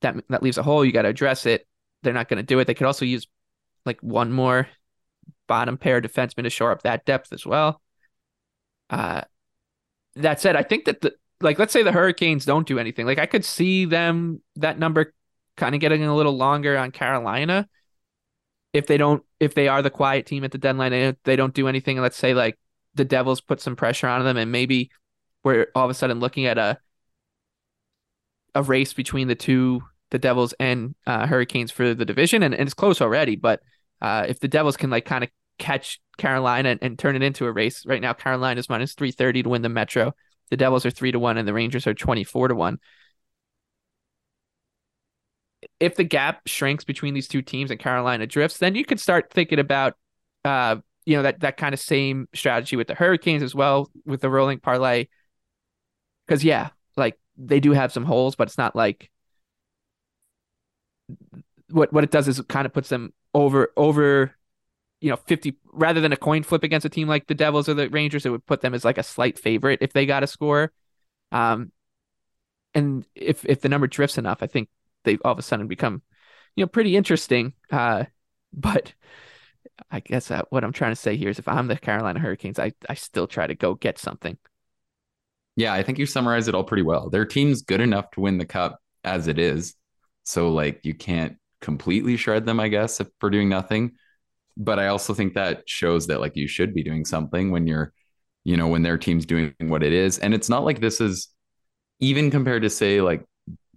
that 0.00 0.16
that 0.28 0.42
leaves 0.42 0.58
a 0.58 0.62
hole. 0.62 0.84
You 0.84 0.92
got 0.92 1.02
to 1.02 1.08
address 1.08 1.46
it. 1.46 1.66
They're 2.02 2.12
not 2.12 2.28
going 2.28 2.38
to 2.38 2.42
do 2.42 2.58
it. 2.58 2.66
They 2.66 2.74
could 2.74 2.86
also 2.86 3.04
use 3.04 3.26
like 3.86 4.00
one 4.00 4.32
more 4.32 4.68
bottom 5.46 5.76
pair 5.76 6.00
defenseman 6.00 6.44
to 6.44 6.50
shore 6.50 6.72
up 6.72 6.82
that 6.82 7.04
depth 7.04 7.32
as 7.32 7.46
well. 7.46 7.80
Uh, 8.90 9.22
that 10.16 10.40
said, 10.40 10.56
I 10.56 10.62
think 10.62 10.84
that 10.84 11.00
the 11.00 11.14
like 11.44 11.58
let's 11.58 11.72
say 11.72 11.82
the 11.82 11.92
Hurricanes 11.92 12.44
don't 12.44 12.66
do 12.66 12.78
anything. 12.78 13.06
Like 13.06 13.18
I 13.18 13.26
could 13.26 13.44
see 13.44 13.84
them 13.84 14.40
that 14.56 14.78
number 14.78 15.14
kind 15.56 15.74
of 15.74 15.80
getting 15.80 16.02
a 16.02 16.16
little 16.16 16.36
longer 16.36 16.76
on 16.76 16.90
Carolina 16.90 17.68
if 18.72 18.86
they 18.86 18.96
don't 18.96 19.22
if 19.38 19.54
they 19.54 19.68
are 19.68 19.82
the 19.82 19.90
quiet 19.90 20.26
team 20.26 20.42
at 20.42 20.50
the 20.50 20.58
deadline 20.58 20.92
and 20.92 21.16
they 21.24 21.36
don't 21.36 21.54
do 21.54 21.68
anything. 21.68 22.00
Let's 22.00 22.16
say 22.16 22.34
like 22.34 22.58
the 22.94 23.04
Devils 23.04 23.40
put 23.40 23.60
some 23.60 23.76
pressure 23.76 24.08
on 24.08 24.24
them 24.24 24.36
and 24.36 24.50
maybe 24.50 24.90
we're 25.44 25.68
all 25.74 25.84
of 25.84 25.90
a 25.90 25.94
sudden 25.94 26.18
looking 26.18 26.46
at 26.46 26.58
a 26.58 26.78
a 28.54 28.62
race 28.62 28.92
between 28.92 29.28
the 29.28 29.34
two 29.34 29.82
the 30.10 30.18
Devils 30.18 30.54
and 30.58 30.94
uh, 31.06 31.26
Hurricanes 31.26 31.70
for 31.70 31.94
the 31.94 32.04
division 32.04 32.42
and, 32.42 32.54
and 32.54 32.62
it's 32.62 32.74
close 32.74 33.00
already. 33.00 33.36
But 33.36 33.60
uh, 34.00 34.26
if 34.28 34.40
the 34.40 34.48
Devils 34.48 34.76
can 34.76 34.90
like 34.90 35.04
kind 35.04 35.24
of 35.24 35.30
catch 35.58 36.00
Carolina 36.16 36.70
and, 36.70 36.82
and 36.82 36.98
turn 36.98 37.16
it 37.16 37.22
into 37.22 37.46
a 37.46 37.52
race 37.52 37.84
right 37.84 38.00
now, 38.00 38.12
Carolina 38.12 38.58
is 38.58 38.68
minus 38.68 38.94
three 38.94 39.12
thirty 39.12 39.42
to 39.42 39.48
win 39.48 39.62
the 39.62 39.68
Metro. 39.68 40.14
The 40.54 40.58
Devils 40.58 40.86
are 40.86 40.90
three 40.92 41.10
to 41.10 41.18
one, 41.18 41.36
and 41.36 41.48
the 41.48 41.52
Rangers 41.52 41.84
are 41.88 41.94
twenty 41.94 42.22
four 42.22 42.46
to 42.46 42.54
one. 42.54 42.78
If 45.80 45.96
the 45.96 46.04
gap 46.04 46.42
shrinks 46.46 46.84
between 46.84 47.12
these 47.12 47.26
two 47.26 47.42
teams 47.42 47.72
and 47.72 47.80
Carolina 47.80 48.24
drifts, 48.28 48.58
then 48.58 48.76
you 48.76 48.84
could 48.84 49.00
start 49.00 49.32
thinking 49.32 49.58
about, 49.58 49.94
uh, 50.44 50.76
you 51.06 51.16
know, 51.16 51.24
that 51.24 51.40
that 51.40 51.56
kind 51.56 51.74
of 51.74 51.80
same 51.80 52.28
strategy 52.32 52.76
with 52.76 52.86
the 52.86 52.94
Hurricanes 52.94 53.42
as 53.42 53.52
well 53.52 53.90
with 54.06 54.20
the 54.20 54.30
rolling 54.30 54.60
parlay. 54.60 55.08
Because 56.24 56.44
yeah, 56.44 56.68
like 56.96 57.18
they 57.36 57.58
do 57.58 57.72
have 57.72 57.92
some 57.92 58.04
holes, 58.04 58.36
but 58.36 58.46
it's 58.46 58.56
not 58.56 58.76
like 58.76 59.10
what 61.70 61.92
what 61.92 62.04
it 62.04 62.12
does 62.12 62.28
is 62.28 62.38
it 62.38 62.46
kind 62.46 62.64
of 62.64 62.72
puts 62.72 62.90
them 62.90 63.12
over 63.34 63.72
over 63.76 64.36
you 65.04 65.10
know 65.10 65.16
50 65.16 65.54
rather 65.70 66.00
than 66.00 66.12
a 66.12 66.16
coin 66.16 66.42
flip 66.42 66.62
against 66.64 66.86
a 66.86 66.88
team 66.88 67.08
like 67.08 67.26
the 67.26 67.34
Devils 67.34 67.68
or 67.68 67.74
the 67.74 67.90
Rangers 67.90 68.24
it 68.24 68.30
would 68.30 68.46
put 68.46 68.62
them 68.62 68.72
as 68.72 68.86
like 68.86 68.96
a 68.96 69.02
slight 69.02 69.38
favorite 69.38 69.80
if 69.82 69.92
they 69.92 70.06
got 70.06 70.22
a 70.22 70.26
score 70.26 70.72
um 71.30 71.70
and 72.72 73.04
if 73.14 73.44
if 73.44 73.60
the 73.60 73.68
number 73.68 73.86
drifts 73.86 74.16
enough 74.16 74.42
I 74.42 74.46
think 74.46 74.70
they 75.04 75.18
all 75.22 75.32
of 75.32 75.38
a 75.38 75.42
sudden 75.42 75.66
become 75.66 76.00
you 76.56 76.64
know 76.64 76.68
pretty 76.68 76.96
interesting 76.96 77.52
uh 77.70 78.04
but 78.54 78.94
I 79.90 80.00
guess 80.00 80.30
what 80.48 80.64
I'm 80.64 80.72
trying 80.72 80.92
to 80.92 80.96
say 80.96 81.16
here 81.16 81.28
is 81.28 81.38
if 81.38 81.48
I'm 81.48 81.66
the 81.66 81.76
Carolina 81.76 82.20
Hurricanes 82.20 82.58
I 82.58 82.72
I 82.88 82.94
still 82.94 83.26
try 83.26 83.46
to 83.46 83.54
go 83.54 83.74
get 83.74 83.98
something 83.98 84.38
Yeah, 85.56 85.72
I 85.72 85.82
think 85.82 85.98
you 85.98 86.06
summarized 86.06 86.48
it 86.48 86.54
all 86.54 86.64
pretty 86.64 86.82
well. 86.82 87.10
Their 87.10 87.24
team's 87.24 87.62
good 87.62 87.80
enough 87.80 88.10
to 88.12 88.20
win 88.20 88.38
the 88.38 88.46
cup 88.46 88.80
as 89.04 89.28
it 89.28 89.38
is. 89.38 89.74
So 90.24 90.50
like 90.50 90.80
you 90.84 90.94
can't 90.94 91.36
completely 91.60 92.16
shred 92.16 92.44
them, 92.46 92.58
I 92.58 92.68
guess, 92.68 93.00
if 93.00 93.08
for 93.20 93.30
doing 93.30 93.48
nothing. 93.48 93.92
But 94.56 94.78
I 94.78 94.88
also 94.88 95.14
think 95.14 95.34
that 95.34 95.68
shows 95.68 96.06
that 96.06 96.20
like 96.20 96.36
you 96.36 96.46
should 96.46 96.74
be 96.74 96.82
doing 96.82 97.04
something 97.04 97.50
when 97.50 97.66
you're, 97.66 97.92
you 98.44 98.56
know, 98.56 98.68
when 98.68 98.82
their 98.82 98.98
team's 98.98 99.26
doing 99.26 99.54
what 99.60 99.82
it 99.82 99.92
is. 99.92 100.18
And 100.18 100.32
it's 100.34 100.48
not 100.48 100.64
like 100.64 100.80
this 100.80 101.00
is 101.00 101.28
even 102.00 102.30
compared 102.30 102.62
to 102.62 102.70
say 102.70 103.00
like 103.00 103.24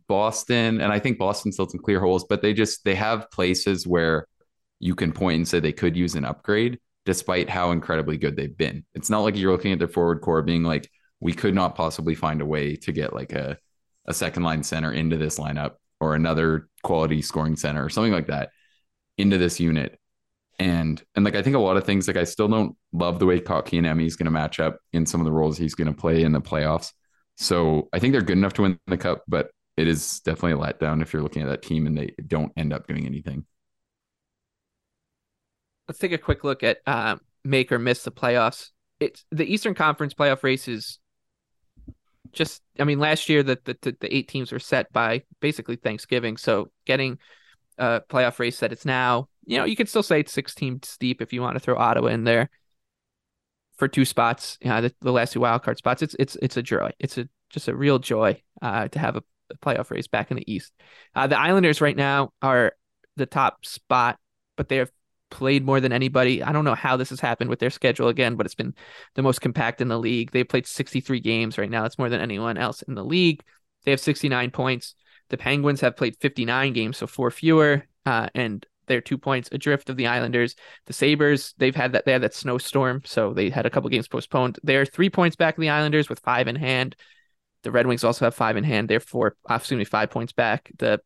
Boston, 0.08 0.82
and 0.82 0.92
I 0.94 1.00
think 1.00 1.18
Boston 1.18 1.52
still 1.52 1.70
some 1.70 1.82
clear 1.82 2.00
holes, 2.00 2.26
but 2.26 2.42
they 2.42 2.54
just 2.54 2.84
they 2.86 2.96
have 2.96 3.30
places 3.32 3.86
where 3.86 4.28
you 4.80 4.96
can 4.96 5.12
point 5.12 5.38
and 5.38 5.48
say 5.48 5.60
they 5.60 5.74
could 5.74 5.98
use 5.98 6.16
an 6.16 6.26
upgrade 6.26 6.80
despite 7.06 7.50
how 7.50 7.72
incredibly 7.72 8.18
good 8.18 8.36
they've 8.36 8.58
been. 8.58 8.86
It's 8.94 9.10
not 9.10 9.22
like 9.22 9.38
you're 9.38 9.52
looking 9.52 9.72
at 9.72 9.80
their 9.80 9.88
forward 9.88 10.22
core 10.22 10.42
being 10.42 10.64
like, 10.64 10.90
we 11.22 11.34
could 11.34 11.56
not 11.56 11.74
possibly 11.74 12.16
find 12.16 12.42
a 12.42 12.46
way 12.46 12.76
to 12.76 12.92
get 12.92 13.14
like 13.14 13.32
a, 13.32 13.58
a 14.06 14.14
second 14.14 14.44
line 14.44 14.62
center 14.62 14.92
into 14.92 15.16
this 15.16 15.40
lineup 15.40 15.76
or 16.00 16.16
another 16.16 16.68
quality 16.84 17.22
scoring 17.22 17.56
center 17.56 17.84
or 17.84 17.90
something 17.90 18.12
like 18.12 18.28
that 18.28 18.50
into 19.18 19.38
this 19.38 19.60
unit. 19.60 19.98
And 20.60 21.02
and 21.16 21.24
like 21.24 21.36
I 21.36 21.42
think 21.42 21.56
a 21.56 21.60
lot 21.60 21.78
of 21.78 21.84
things 21.84 22.08
like 22.08 22.18
I 22.18 22.24
still 22.24 22.48
don't 22.48 22.76
love 22.92 23.20
the 23.20 23.26
way 23.26 23.40
Kotkaniemi 23.40 24.06
is 24.06 24.16
going 24.16 24.26
to 24.26 24.32
match 24.32 24.60
up 24.60 24.80
in 24.92 25.06
some 25.06 25.22
of 25.22 25.26
the 25.26 25.32
roles 25.32 25.58
he's 25.58 25.76
going 25.76 25.88
to 25.88 25.94
play 25.94 26.24
in 26.24 26.32
the 26.32 26.42
playoffs. 26.42 26.94
So 27.38 27.90
I 27.94 28.00
think 28.00 28.14
they're 28.14 28.22
good 28.22 28.38
enough 28.38 28.54
to 28.54 28.64
win 28.64 28.80
the 28.88 28.98
cup, 28.98 29.24
but 29.28 29.52
it 29.76 29.88
is 29.88 30.20
definitely 30.22 30.54
a 30.54 30.74
letdown 30.74 31.04
if 31.04 31.14
you're 31.14 31.22
looking 31.22 31.44
at 31.44 31.50
that 31.50 31.62
team 31.62 31.86
and 31.86 31.96
they 31.96 32.16
don't 32.26 32.52
end 32.58 32.74
up 32.74 32.88
doing 32.88 33.06
anything. 33.06 33.46
let's 35.88 36.00
take 36.00 36.12
a 36.12 36.18
quick 36.18 36.44
look 36.44 36.64
at 36.64 36.80
uh, 36.86 37.16
make 37.44 37.72
or 37.72 37.80
miss 37.80 38.04
the 38.04 38.12
playoffs. 38.12 38.70
It's 39.00 39.24
the 39.32 39.46
Eastern 39.52 39.74
Conference 39.74 40.14
playoff 40.14 40.44
race 40.44 40.68
is 40.68 41.00
just. 42.34 42.62
I 42.80 42.84
mean, 42.84 43.00
last 43.00 43.30
year 43.30 43.44
the 43.44 43.60
the, 43.64 43.96
the 44.00 44.16
eight 44.16 44.28
teams 44.28 44.52
were 44.52 44.60
set 44.60 44.92
by 44.92 45.24
basically 45.40 45.76
Thanksgiving, 45.76 46.38
so 46.38 46.72
getting 46.86 47.20
a 47.78 48.02
playoff 48.10 48.40
race 48.40 48.60
that 48.60 48.72
it's 48.72 48.86
now. 48.86 49.30
You 49.48 49.58
know, 49.58 49.66
you 49.66 49.76
could 49.76 49.90
still 49.90 50.04
say 50.04 50.20
it's 50.20 50.34
six 50.34 50.54
teams 50.54 50.98
deep 51.00 51.22
if 51.22 51.34
you 51.34 51.42
want 51.42 51.56
to 51.56 51.60
throw 51.60 51.78
Ottawa 51.78 52.10
in 52.10 52.26
there 52.26 52.50
for 53.78 53.88
two 53.88 54.06
spots. 54.06 54.58
Yeah, 54.62 54.82
the, 54.82 54.94
the 55.02 55.12
last 55.12 55.34
two 55.34 55.40
wild 55.40 55.64
card 55.64 55.78
spots. 55.78 56.02
It's 56.02 56.16
it's 56.20 56.36
it's 56.42 56.58
a 56.58 56.62
joy. 56.62 56.92
It's 57.00 57.18
a 57.18 57.30
just 57.50 57.68
a 57.68 57.76
real 57.76 57.98
joy 57.98 58.42
uh, 58.62 58.90
to 58.90 59.00
have 59.00 59.16
a, 59.16 59.24
a 59.50 59.58
playoff 59.58 59.90
race 59.90 60.08
back 60.08 60.32
in 60.32 60.38
the 60.38 60.52
East. 60.52 60.74
Uh, 61.16 61.28
the 61.28 61.40
Islanders 61.40 61.80
right 61.80 61.96
now 61.96 62.32
are 62.42 62.74
the 63.16 63.26
top 63.26 63.66
spot, 63.66 64.20
but 64.58 64.68
they 64.68 64.78
have 64.78 64.92
played 65.30 65.66
more 65.66 65.80
than 65.80 65.94
anybody. 65.94 66.44
I 66.44 66.52
don't 66.52 66.66
know 66.66 66.76
how 66.76 66.98
this 66.98 67.10
has 67.10 67.20
happened 67.20 67.50
with 67.50 67.60
their 67.60 67.70
schedule 67.70 68.08
again, 68.08 68.36
but 68.36 68.46
it's 68.46 68.56
been 68.56 68.74
the 69.16 69.24
most 69.24 69.42
compact 69.42 69.82
in 69.82 69.88
the 69.88 70.00
league. 70.00 70.32
They 70.32 70.44
played 70.44 70.68
63 70.68 71.20
games 71.20 71.58
right 71.58 71.70
now. 71.70 71.84
That's 71.84 71.98
more 71.98 72.10
than 72.10 72.22
anyone 72.22 72.58
else 72.58 72.82
in 72.82 72.96
the 72.96 73.06
league. 73.06 73.44
They 73.86 73.92
have 73.92 74.00
69 74.00 74.52
points. 74.52 74.96
The 75.30 75.38
Penguins 75.38 75.82
have 75.82 75.98
played 75.98 76.18
59 76.18 76.74
games, 76.74 76.98
so 76.98 77.08
four 77.08 77.32
fewer, 77.32 77.86
uh, 78.06 78.30
and 78.34 78.66
they're 78.88 79.02
two 79.02 79.18
points 79.18 79.50
adrift 79.52 79.90
of 79.90 79.98
the 79.98 80.08
Islanders. 80.08 80.56
The 80.86 80.94
Sabres, 80.94 81.54
they've 81.58 81.76
had 81.76 81.94
that 81.94 82.06
they 82.06 82.12
had 82.12 82.24
that 82.24 82.34
snowstorm, 82.34 83.02
so 83.06 83.34
they 83.34 83.50
had 83.50 83.66
a 83.66 83.70
couple 83.70 83.90
games 83.90 84.08
postponed. 84.08 84.60
They're 84.64 84.86
three 84.86 85.10
points 85.10 85.36
back 85.36 85.58
of 85.58 85.62
the 85.62 85.70
Islanders 85.70 86.10
with 86.10 86.20
five 86.20 86.48
in 86.48 86.56
hand. 86.56 86.96
The 87.64 87.72
Red 87.72 87.88
Wings 87.88 88.04
also 88.04 88.26
have 88.26 88.36
five 88.36 88.58
in 88.58 88.64
hand. 88.64 88.90
They're 88.90 89.00
four, 89.00 89.36
uh, 89.50 89.56
excuse 89.56 89.78
me, 89.78 89.86
five 89.86 90.10
points 90.10 90.34
back. 90.34 90.72
The 90.78 91.02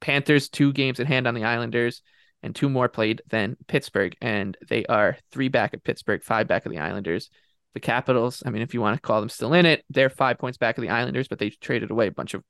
Panthers, 0.00 0.48
two 0.48 0.72
games 0.72 1.00
in 1.00 1.06
hand 1.06 1.26
on 1.26 1.34
the 1.34 1.44
Islanders 1.44 2.02
and 2.42 2.54
two 2.54 2.68
more 2.68 2.88
played 2.88 3.22
than 3.28 3.56
Pittsburgh, 3.66 4.14
and 4.20 4.56
they 4.68 4.84
are 4.86 5.16
three 5.32 5.48
back 5.48 5.74
of 5.74 5.82
Pittsburgh, 5.82 6.22
five 6.22 6.46
back 6.46 6.66
of 6.66 6.72
the 6.72 6.78
Islanders. 6.78 7.30
The 7.74 7.80
Capitals, 7.80 8.42
I 8.46 8.50
mean, 8.50 8.62
if 8.62 8.72
you 8.72 8.80
want 8.80 8.96
to 8.96 9.02
call 9.02 9.20
them 9.20 9.28
still 9.28 9.52
in 9.52 9.66
it, 9.66 9.84
they're 9.90 10.08
five 10.08 10.38
points 10.38 10.56
back 10.56 10.78
of 10.78 10.82
the 10.82 10.90
Islanders, 10.90 11.28
but 11.28 11.38
they 11.38 11.50
traded 11.50 11.90
away 11.90 12.06
a 12.06 12.12
bunch 12.12 12.34
of 12.34 12.42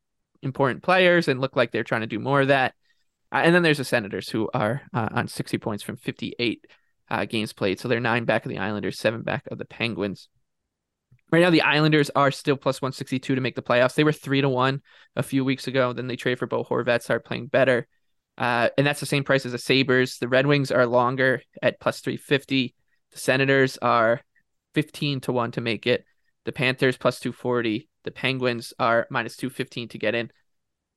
important 0.42 0.82
players 0.82 1.28
and 1.28 1.40
look 1.40 1.56
like 1.56 1.73
they're 1.73 1.82
trying 1.82 2.02
to 2.02 2.06
do 2.06 2.18
more 2.18 2.42
of 2.42 2.49
that. 2.49 2.75
Uh, 3.33 3.42
and 3.45 3.54
then 3.54 3.62
there's 3.62 3.78
the 3.78 3.85
Senators 3.85 4.28
who 4.28 4.49
are 4.54 4.83
uh, 4.95 5.09
on 5.12 5.28
60 5.28 5.59
points 5.59 5.83
from 5.83 5.97
58 5.97 6.64
uh, 7.11 7.25
games 7.25 7.52
played. 7.52 7.80
So 7.80 7.88
they're 7.88 8.00
nine 8.00 8.25
back 8.25 8.45
of 8.45 8.50
the 8.50 8.59
Islanders, 8.59 8.99
seven 8.99 9.23
back 9.23 9.47
of 9.50 9.59
the 9.59 9.64
Penguins. 9.64 10.28
Right 11.33 11.40
now, 11.40 11.50
the 11.50 11.62
Islanders 11.62 12.09
are 12.11 12.30
still 12.30 12.56
plus 12.56 12.80
162 12.80 13.35
to 13.35 13.40
make 13.40 13.56
the 13.56 13.62
playoffs. 13.62 13.95
They 13.95 14.04
were 14.04 14.12
three 14.12 14.40
to 14.40 14.49
one 14.49 14.80
a 15.16 15.25
few 15.25 15.45
weeks 15.45 15.66
ago. 15.66 15.92
Then 15.92 16.06
they 16.06 16.16
trade 16.16 16.38
for 16.38 16.47
Bo 16.47 16.62
Horvat, 16.62 17.02
start 17.02 17.25
playing 17.25 17.49
better. 17.49 17.88
Uh, 18.38 18.68
and 18.78 18.87
that's 18.87 19.00
the 19.00 19.06
same 19.06 19.25
price 19.25 19.45
as 19.45 19.52
the 19.52 19.59
Sabres. 19.59 20.18
The 20.18 20.28
Red 20.28 20.47
Wings 20.47 20.71
are 20.71 20.87
longer 20.87 21.42
at 21.62 21.80
plus 21.80 22.00
350. 22.00 22.75
The 23.12 23.18
Senators 23.18 23.76
are 23.78 24.21
15 24.75 25.21
to 25.23 25.33
1 25.33 25.52
to 25.52 25.61
make 25.61 25.87
it. 25.87 26.04
The 26.45 26.52
Panthers 26.52 26.97
plus 26.97 27.18
240. 27.18 27.88
The 28.04 28.11
Penguins 28.12 28.73
are 28.78 29.09
minus 29.11 29.37
215 29.37 29.88
to 29.88 29.99
get 29.99 30.14
in. 30.14 30.30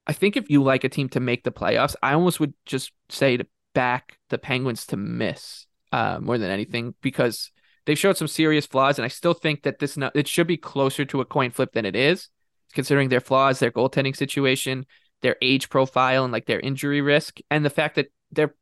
I 0.08 0.14
think 0.14 0.38
if 0.38 0.50
you 0.50 0.64
like 0.64 0.84
a 0.84 0.90
team 0.90 1.10
to 1.10 1.20
make 1.20 1.44
the 1.44 1.52
playoffs, 1.52 1.96
I 2.02 2.14
almost 2.14 2.40
would 2.40 2.54
just 2.66 2.92
say 3.10 3.38
to 3.38 3.46
back 3.74 4.18
the 4.30 4.38
Penguins 4.38 4.86
to 4.88 4.98
miss 4.98 5.68
uh, 5.92 6.20
more 6.20 6.38
than 6.38 6.50
anything 6.50 6.96
because 7.02 7.52
they've 7.86 7.98
showed 7.98 8.18
some 8.18 8.28
serious 8.28 8.66
flaws. 8.66 8.98
And 8.98 9.06
I 9.06 9.10
still 9.10 9.34
think 9.34 9.64
that 9.64 9.80
this 9.80 9.98
it 10.16 10.28
should 10.28 10.48
be 10.48 10.58
closer 10.58 11.06
to 11.06 11.22
a 11.22 11.26
coin 11.26 11.52
flip 11.52 11.74
than 11.74 11.86
it 11.86 11.96
is, 11.96 12.30
considering 12.74 13.10
their 13.10 13.20
flaws, 13.20 13.60
their 13.60 13.72
goaltending 13.72 14.16
situation, 14.16 14.86
their 15.22 15.36
age 15.42 15.70
profile, 15.70 16.24
and 16.24 16.34
like 16.34 16.46
their 16.46 16.60
injury 16.60 17.02
risk, 17.02 17.40
and 17.50 17.66
the 17.66 17.70
fact 17.70 17.96
that 17.96 18.08
their 18.32 18.54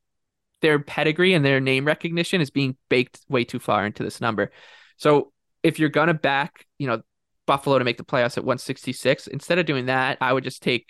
their 0.62 0.80
pedigree 0.80 1.34
and 1.34 1.46
their 1.46 1.60
name 1.60 1.86
recognition 1.86 2.42
is 2.42 2.50
being 2.50 2.76
baked 2.90 3.20
way 3.30 3.44
too 3.44 3.60
far 3.60 3.86
into 3.86 4.04
this 4.04 4.20
number. 4.20 4.52
So 4.98 5.32
if 5.62 5.80
you're 5.80 5.90
gonna 5.90 6.14
back, 6.14 6.66
you 6.78 6.88
know, 6.88 7.02
Buffalo 7.46 7.78
to 7.80 7.86
make 7.86 7.98
the 7.98 8.04
playoffs 8.04 8.38
at 8.38 8.44
166, 8.44 9.28
instead 9.28 9.60
of 9.60 9.66
doing 9.66 9.86
that, 9.86 10.18
I 10.20 10.34
would 10.34 10.44
just 10.44 10.64
take 10.64 10.88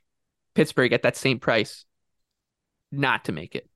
Pittsburgh 0.58 0.92
at 0.92 1.04
that 1.04 1.16
same 1.16 1.40
price, 1.40 1.86
not 2.92 3.26
to 3.26 3.32
make 3.32 3.54
it. 3.54 3.70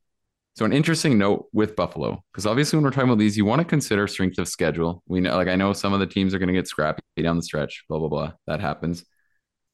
So 0.55 0.65
an 0.65 0.73
interesting 0.73 1.15
note 1.15 1.45
with 1.53 1.75
Buffalo, 1.75 2.23
because 2.33 2.47
obviously 2.47 2.75
when 2.75 2.83
we're 2.83 2.89
talking 2.89 3.07
about 3.07 3.19
these, 3.19 3.37
you 3.37 3.45
want 3.45 3.59
to 3.59 3.65
consider 3.65 4.07
strength 4.07 4.39
of 4.39 4.47
schedule. 4.47 5.03
We 5.05 5.21
know, 5.21 5.35
like 5.37 5.47
I 5.47 5.55
know 5.55 5.73
some 5.73 5.93
of 5.93 5.99
the 5.99 6.07
teams 6.07 6.33
are 6.33 6.39
going 6.39 6.47
to 6.47 6.53
get 6.53 6.67
scrappy 6.67 7.03
down 7.21 7.37
the 7.37 7.43
stretch, 7.43 7.85
blah 7.87 7.99
blah 7.99 8.07
blah. 8.09 8.31
That 8.47 8.61
happens, 8.61 9.05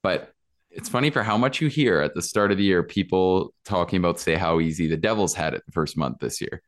but 0.04 0.34
it's 0.70 0.90
funny 0.90 1.10
for 1.10 1.24
how 1.24 1.38
much 1.38 1.62
you 1.62 1.70
hear 1.70 2.02
at 2.02 2.14
the 2.14 2.22
start 2.22 2.52
of 2.52 2.58
the 2.58 2.66
year 2.66 2.84
people 2.84 3.54
talking 3.64 4.00
about 4.00 4.20
say 4.20 4.36
how 4.36 4.60
easy 4.60 4.88
the 4.88 4.98
Devils 4.98 5.34
had 5.34 5.54
it 5.54 5.64
the 5.66 5.72
first 5.72 5.96
month 5.96 6.18
this 6.20 6.42
year, 6.42 6.62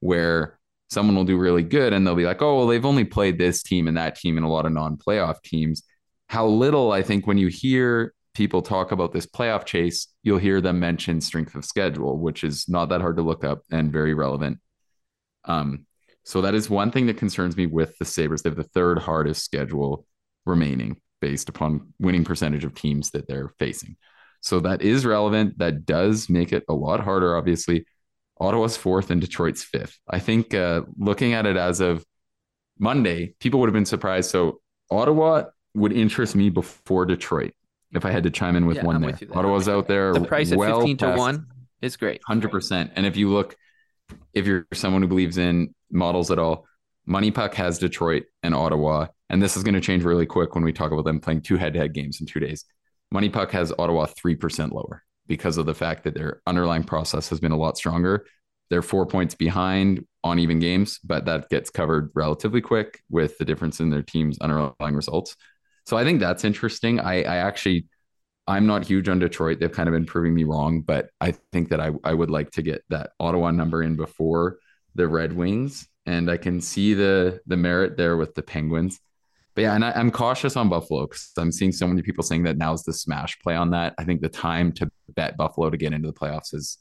where 0.00 0.58
someone 0.88 1.16
will 1.16 1.24
do 1.24 1.36
really 1.36 1.62
good 1.62 1.92
and 1.92 2.06
they'll 2.06 2.16
be 2.16 2.24
like, 2.24 2.40
oh, 2.40 2.56
well, 2.56 2.66
they've 2.66 2.86
only 2.86 3.04
played 3.04 3.36
this 3.36 3.62
team 3.62 3.88
and 3.88 3.98
that 3.98 4.16
team 4.16 4.38
and 4.38 4.46
a 4.46 4.48
lot 4.48 4.64
of 4.64 4.72
non-playoff 4.72 5.42
teams. 5.42 5.82
How 6.28 6.46
little 6.46 6.92
I 6.92 7.02
think 7.02 7.26
when 7.26 7.36
you 7.36 7.48
hear 7.48 8.14
people 8.34 8.62
talk 8.62 8.92
about 8.92 9.12
this 9.12 9.26
playoff 9.26 9.64
chase, 9.64 10.08
you'll 10.22 10.38
hear 10.38 10.60
them 10.60 10.80
mention 10.80 11.20
strength 11.20 11.54
of 11.54 11.64
schedule, 11.64 12.18
which 12.18 12.44
is 12.44 12.68
not 12.68 12.88
that 12.88 13.00
hard 13.00 13.16
to 13.16 13.22
look 13.22 13.44
up 13.44 13.62
and 13.70 13.92
very 13.92 14.14
relevant. 14.14 14.58
Um, 15.44 15.86
so 16.24 16.40
that 16.42 16.54
is 16.54 16.70
one 16.70 16.90
thing 16.90 17.06
that 17.06 17.16
concerns 17.16 17.56
me 17.56 17.66
with 17.66 17.96
the 17.98 18.04
Sabres. 18.04 18.42
They 18.42 18.50
have 18.50 18.56
the 18.56 18.62
third 18.62 18.98
hardest 18.98 19.44
schedule 19.44 20.06
remaining 20.46 21.00
based 21.20 21.48
upon 21.48 21.92
winning 21.98 22.24
percentage 22.24 22.64
of 22.64 22.74
teams 22.74 23.10
that 23.10 23.26
they're 23.28 23.50
facing. 23.58 23.96
So 24.40 24.60
that 24.60 24.82
is 24.82 25.06
relevant. 25.06 25.58
That 25.58 25.84
does 25.86 26.28
make 26.28 26.52
it 26.52 26.64
a 26.68 26.74
lot 26.74 27.00
harder, 27.00 27.36
obviously. 27.36 27.86
Ottawa's 28.40 28.76
fourth 28.76 29.10
and 29.10 29.20
Detroit's 29.20 29.62
fifth. 29.62 29.98
I 30.08 30.18
think 30.18 30.52
uh, 30.52 30.82
looking 30.96 31.32
at 31.32 31.46
it 31.46 31.56
as 31.56 31.80
of 31.80 32.04
Monday, 32.78 33.34
people 33.38 33.60
would 33.60 33.68
have 33.68 33.74
been 33.74 33.84
surprised. 33.86 34.30
So 34.30 34.60
Ottawa 34.90 35.44
would 35.74 35.92
interest 35.92 36.34
me 36.34 36.50
before 36.50 37.06
Detroit 37.06 37.52
if 37.92 38.04
I 38.04 38.10
had 38.10 38.22
to 38.24 38.30
chime 38.30 38.56
in 38.56 38.66
with 38.66 38.78
Yeah, 38.78 38.84
one 38.84 38.96
I'm 38.96 39.02
there. 39.02 39.10
with 39.12 39.20
there. 39.20 39.38
Ottawa's 39.38 39.68
out 39.68 39.88
there. 39.88 40.12
The 40.12 40.24
price 40.24 40.52
at 40.52 40.58
well 40.58 40.80
15 40.80 40.96
to 40.98 41.14
1 41.14 41.46
is 41.82 41.96
great. 41.96 42.20
100%. 42.28 42.92
And 42.94 43.06
if 43.06 43.16
you 43.16 43.30
look, 43.30 43.56
if 44.34 44.46
you're 44.46 44.66
someone 44.72 45.02
who 45.02 45.08
believes 45.08 45.38
in 45.38 45.74
models 45.90 46.30
at 46.30 46.38
all, 46.38 46.66
Money 47.06 47.30
Puck 47.30 47.54
has 47.54 47.78
Detroit 47.78 48.24
and 48.42 48.54
Ottawa. 48.54 49.08
And 49.28 49.42
this 49.42 49.56
is 49.56 49.62
going 49.62 49.74
to 49.74 49.80
change 49.80 50.04
really 50.04 50.26
quick 50.26 50.54
when 50.54 50.64
we 50.64 50.72
talk 50.72 50.92
about 50.92 51.04
them 51.04 51.20
playing 51.20 51.42
two 51.42 51.56
head 51.56 51.72
to 51.74 51.80
head 51.80 51.92
games 51.94 52.20
in 52.20 52.26
two 52.26 52.40
days. 52.40 52.64
Money 53.10 53.28
Puck 53.28 53.50
has 53.52 53.72
Ottawa 53.78 54.06
3% 54.06 54.72
lower 54.72 55.02
because 55.26 55.58
of 55.58 55.66
the 55.66 55.74
fact 55.74 56.04
that 56.04 56.14
their 56.14 56.40
underlying 56.46 56.84
process 56.84 57.28
has 57.28 57.40
been 57.40 57.52
a 57.52 57.56
lot 57.56 57.76
stronger. 57.76 58.26
They're 58.70 58.82
four 58.82 59.06
points 59.06 59.34
behind 59.34 60.06
on 60.24 60.38
even 60.38 60.58
games, 60.58 60.98
but 61.04 61.26
that 61.26 61.48
gets 61.50 61.68
covered 61.68 62.10
relatively 62.14 62.60
quick 62.60 63.02
with 63.10 63.36
the 63.38 63.44
difference 63.44 63.80
in 63.80 63.90
their 63.90 64.02
team's 64.02 64.38
underlying 64.38 64.94
results. 64.94 65.36
So 65.86 65.96
I 65.96 66.04
think 66.04 66.20
that's 66.20 66.44
interesting. 66.44 67.00
I, 67.00 67.22
I 67.22 67.36
actually, 67.36 67.86
I'm 68.46 68.66
not 68.66 68.84
huge 68.84 69.08
on 69.08 69.18
Detroit. 69.18 69.60
They've 69.60 69.70
kind 69.72 69.88
of 69.88 69.92
been 69.92 70.06
proving 70.06 70.34
me 70.34 70.44
wrong, 70.44 70.82
but 70.82 71.10
I 71.20 71.32
think 71.52 71.70
that 71.70 71.80
I, 71.80 71.90
I 72.04 72.14
would 72.14 72.30
like 72.30 72.50
to 72.52 72.62
get 72.62 72.82
that 72.90 73.10
Ottawa 73.20 73.50
number 73.50 73.82
in 73.82 73.96
before 73.96 74.58
the 74.94 75.08
Red 75.08 75.32
Wings, 75.32 75.88
and 76.06 76.30
I 76.30 76.36
can 76.36 76.60
see 76.60 76.94
the 76.94 77.40
the 77.46 77.56
merit 77.56 77.96
there 77.96 78.16
with 78.16 78.34
the 78.34 78.42
Penguins. 78.42 79.00
But 79.54 79.62
yeah, 79.62 79.74
and 79.74 79.84
I, 79.84 79.92
I'm 79.92 80.10
cautious 80.10 80.56
on 80.56 80.68
Buffalo 80.68 81.06
because 81.06 81.30
I'm 81.36 81.52
seeing 81.52 81.72
so 81.72 81.86
many 81.86 82.02
people 82.02 82.24
saying 82.24 82.44
that 82.44 82.56
now's 82.58 82.82
the 82.84 82.92
smash 82.92 83.38
play 83.40 83.54
on 83.54 83.70
that. 83.70 83.94
I 83.98 84.04
think 84.04 84.20
the 84.22 84.28
time 84.28 84.72
to 84.72 84.90
bet 85.08 85.36
Buffalo 85.36 85.70
to 85.70 85.76
get 85.76 85.92
into 85.92 86.08
the 86.08 86.14
playoffs 86.14 86.54
is 86.54 86.78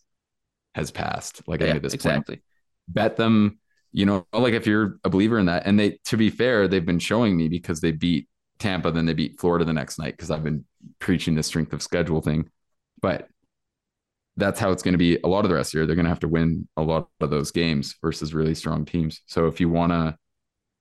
has 0.75 0.91
passed. 0.91 1.41
Like 1.47 1.61
I 1.61 1.65
Yeah, 1.65 1.75
at 1.75 1.81
this 1.81 1.95
point, 1.95 2.25
exactly. 2.25 2.41
bet 2.87 3.17
them. 3.17 3.59
You 3.93 4.05
know, 4.05 4.25
like 4.33 4.53
if 4.53 4.65
you're 4.67 4.99
a 5.03 5.09
believer 5.09 5.37
in 5.37 5.47
that, 5.47 5.63
and 5.65 5.77
they, 5.79 5.99
to 6.05 6.17
be 6.17 6.29
fair, 6.29 6.67
they've 6.67 6.85
been 6.85 6.99
showing 6.99 7.35
me 7.35 7.49
because 7.49 7.81
they 7.81 7.91
beat 7.91 8.27
Tampa, 8.61 8.91
then 8.91 9.05
they 9.05 9.13
beat 9.13 9.39
Florida 9.39 9.65
the 9.65 9.73
next 9.73 9.99
night 9.99 10.13
because 10.15 10.31
I've 10.31 10.43
been 10.43 10.63
preaching 10.99 11.35
the 11.35 11.43
strength 11.43 11.73
of 11.73 11.81
schedule 11.81 12.21
thing. 12.21 12.49
But 13.01 13.27
that's 14.37 14.59
how 14.59 14.71
it's 14.71 14.83
going 14.83 14.93
to 14.93 14.97
be 14.97 15.17
a 15.23 15.27
lot 15.27 15.43
of 15.43 15.49
the 15.49 15.55
rest 15.55 15.69
of 15.69 15.71
the 15.71 15.77
year. 15.79 15.87
They're 15.87 15.95
going 15.95 16.05
to 16.05 16.11
have 16.11 16.21
to 16.21 16.27
win 16.27 16.67
a 16.77 16.81
lot 16.81 17.09
of 17.19 17.29
those 17.29 17.51
games 17.51 17.95
versus 18.01 18.33
really 18.33 18.55
strong 18.55 18.85
teams. 18.85 19.21
So 19.25 19.47
if 19.47 19.59
you 19.59 19.69
want 19.69 19.91
to, 19.91 20.15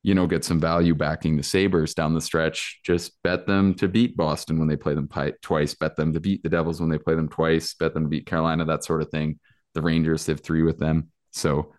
you 0.03 0.15
know, 0.15 0.27
get 0.27 0.45
some 0.45 0.61
value 0.61 0.95
backing 0.95 1.37
the 1.37 1.43
Sabres 1.43 1.95
down 1.95 2.15
the 2.15 2.21
stretch, 2.21 2.81
just 2.85 3.21
bet 3.23 3.47
them 3.47 3.75
to 3.75 3.89
beat 3.89 4.17
Boston 4.17 4.59
when 4.59 4.69
they 4.69 4.77
play 4.77 4.95
them 4.95 5.09
twice, 5.43 5.75
bet 5.75 5.97
them 5.97 6.13
to 6.13 6.21
beat 6.21 6.43
the 6.43 6.49
Devils 6.49 6.81
when 6.81 6.91
they 6.91 6.99
play 6.99 7.15
them 7.15 7.29
twice, 7.29 7.75
bet 7.75 7.93
them 7.93 8.05
to 8.05 8.09
beat 8.09 8.27
Carolina, 8.27 8.65
that 8.65 8.85
sort 8.85 9.03
of 9.03 9.11
thing. 9.11 9.39
The 9.75 9.83
Rangers 9.83 10.27
have 10.27 10.41
three 10.41 10.63
with 10.63 10.79
them. 10.79 11.11
So 11.33 11.73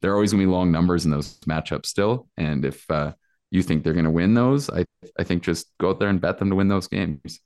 they're 0.00 0.14
always 0.14 0.32
going 0.32 0.42
to 0.42 0.46
be 0.46 0.52
long 0.52 0.70
numbers 0.70 1.04
in 1.04 1.10
those 1.10 1.38
matchups 1.40 1.86
still. 1.86 2.28
And 2.36 2.64
if 2.64 2.88
uh, 2.90 3.12
you 3.50 3.62
think 3.62 3.84
they're 3.84 3.92
going 3.92 4.04
to 4.04 4.10
win 4.10 4.34
those, 4.34 4.68
I, 4.70 4.84
I 5.18 5.24
think 5.24 5.42
just 5.42 5.66
go 5.78 5.90
out 5.90 6.00
there 6.00 6.08
and 6.08 6.20
bet 6.20 6.38
them 6.38 6.50
to 6.50 6.56
win 6.56 6.68
those 6.68 6.88
games. 6.88 7.40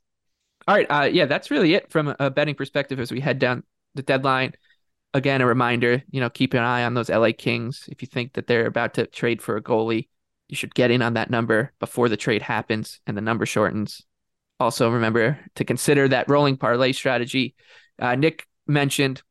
All 0.66 0.74
right. 0.74 0.86
Uh, 0.86 1.04
yeah, 1.04 1.26
that's 1.26 1.50
really 1.50 1.74
it 1.74 1.90
from 1.90 2.14
a 2.18 2.30
betting 2.30 2.54
perspective 2.54 3.00
as 3.00 3.10
we 3.10 3.20
head 3.20 3.38
down 3.38 3.64
the 3.94 4.02
deadline. 4.02 4.52
Again, 5.12 5.40
a 5.40 5.46
reminder, 5.46 6.02
you 6.10 6.20
know, 6.20 6.30
keep 6.30 6.54
an 6.54 6.60
eye 6.60 6.84
on 6.84 6.94
those 6.94 7.10
LA 7.10 7.30
Kings. 7.36 7.88
If 7.88 8.02
you 8.02 8.06
think 8.06 8.34
that 8.34 8.46
they're 8.46 8.66
about 8.66 8.94
to 8.94 9.06
trade 9.06 9.42
for 9.42 9.56
a 9.56 9.62
goalie, 9.62 10.08
you 10.48 10.56
should 10.56 10.74
get 10.74 10.90
in 10.90 11.02
on 11.02 11.14
that 11.14 11.30
number 11.30 11.72
before 11.80 12.08
the 12.08 12.16
trade 12.16 12.42
happens 12.42 13.00
and 13.06 13.16
the 13.16 13.20
number 13.20 13.46
shortens. 13.46 14.02
Also, 14.60 14.90
remember 14.90 15.38
to 15.56 15.64
consider 15.64 16.06
that 16.08 16.28
rolling 16.28 16.56
parlay 16.56 16.92
strategy 16.92 17.54
uh, 18.00 18.14
Nick 18.14 18.46
mentioned. 18.66 19.22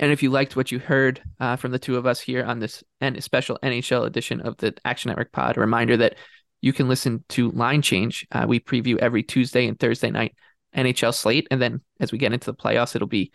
And 0.00 0.10
if 0.10 0.22
you 0.22 0.30
liked 0.30 0.56
what 0.56 0.72
you 0.72 0.78
heard 0.78 1.22
uh, 1.38 1.56
from 1.56 1.70
the 1.70 1.78
two 1.78 1.96
of 1.96 2.06
us 2.06 2.20
here 2.20 2.44
on 2.44 2.58
this 2.58 2.82
special 3.20 3.58
NHL 3.62 4.06
edition 4.06 4.40
of 4.40 4.56
the 4.56 4.74
Action 4.84 5.10
Network 5.10 5.30
Pod, 5.30 5.56
a 5.56 5.60
reminder 5.60 5.96
that 5.98 6.16
you 6.60 6.72
can 6.72 6.88
listen 6.88 7.22
to 7.28 7.50
Line 7.52 7.82
Change. 7.82 8.26
Uh, 8.32 8.46
we 8.48 8.58
preview 8.58 8.96
every 8.98 9.22
Tuesday 9.22 9.68
and 9.68 9.78
Thursday 9.78 10.10
night 10.10 10.34
NHL 10.74 11.14
slate. 11.14 11.46
And 11.50 11.60
then 11.62 11.80
as 12.00 12.10
we 12.10 12.18
get 12.18 12.32
into 12.32 12.50
the 12.50 12.56
playoffs, 12.56 12.96
it'll 12.96 13.06
be 13.06 13.32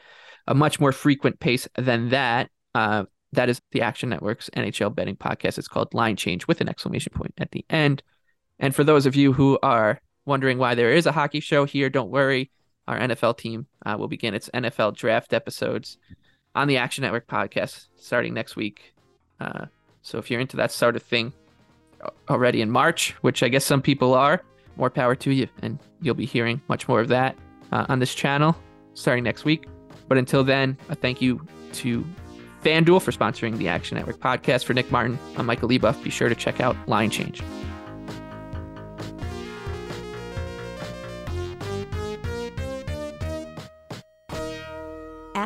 a 0.48 0.56
much 0.56 0.80
more 0.80 0.92
frequent 0.92 1.40
pace 1.40 1.68
than 1.78 2.10
that. 2.10 2.50
Uh, 2.76 3.06
that 3.34 3.50
is 3.50 3.62
the 3.72 3.82
Action 3.82 4.10
Network's 4.10 4.50
NHL 4.56 4.94
betting 4.94 5.16
podcast. 5.16 5.58
It's 5.58 5.68
called 5.68 5.94
Line 5.94 6.16
Change 6.16 6.48
with 6.48 6.60
an 6.60 6.68
exclamation 6.70 7.14
point 7.16 7.34
at 7.38 7.52
the 7.52 7.64
end. 7.70 8.02
And 8.58 8.76
for 8.76 8.84
those 8.84 9.06
of 9.06 9.16
you 9.16 9.32
who 9.32 9.60
are 9.62 10.02
wondering 10.26 10.58
why 10.58 10.76
there 10.76 10.92
is 10.92 11.06
a 11.06 11.12
hockey 11.12 11.40
show 11.40 11.66
here, 11.66 11.90
don't 11.90 12.10
worry. 12.10 12.52
Our 12.88 12.98
NFL 12.98 13.38
team 13.38 13.68
uh, 13.86 13.96
will 14.00 14.08
begin 14.08 14.34
its 14.34 14.50
NFL 14.52 14.96
draft 14.98 15.34
episodes 15.34 15.98
on 16.56 16.68
the 16.68 16.78
Action 16.78 17.04
Network 17.04 17.28
podcast 17.28 17.88
starting 17.96 18.34
next 18.34 18.56
week. 18.56 18.94
Uh, 19.40 19.66
so 20.02 20.18
if 20.18 20.30
you're 20.30 20.40
into 20.40 20.58
that 20.58 20.72
sort 20.72 20.96
of 20.96 21.04
thing 21.04 21.34
already 22.30 22.62
in 22.62 22.72
March, 22.72 23.12
which 23.22 23.44
I 23.44 23.50
guess 23.50 23.66
some 23.66 23.82
people 23.82 24.14
are, 24.14 24.42
more 24.76 24.90
power 24.90 25.16
to 25.16 25.32
you. 25.32 25.48
And 25.62 25.80
you'll 26.02 26.16
be 26.16 26.26
hearing 26.26 26.62
much 26.68 26.88
more 26.88 27.02
of 27.02 27.10
that 27.10 27.38
uh, 27.72 27.86
on 27.90 28.00
this 28.00 28.16
channel 28.16 28.56
starting 28.94 29.24
next 29.24 29.46
week. 29.46 29.68
But 30.08 30.18
until 30.18 30.44
then, 30.44 30.78
a 30.90 30.96
thank 30.96 31.22
you 31.22 31.46
to 31.74 32.06
FanDuel 32.64 33.02
for 33.02 33.12
sponsoring 33.12 33.58
the 33.58 33.68
Action 33.68 33.98
Network 33.98 34.20
podcast. 34.20 34.64
For 34.64 34.74
Nick 34.74 34.92
Martin, 34.92 35.20
I'm 35.38 35.46
Michael 35.46 35.70
Leboff. 35.70 36.02
Be 36.04 36.10
sure 36.10 36.30
to 36.30 36.36
check 36.36 36.60
out 36.60 36.76
Line 36.88 37.10
Change. 37.10 37.42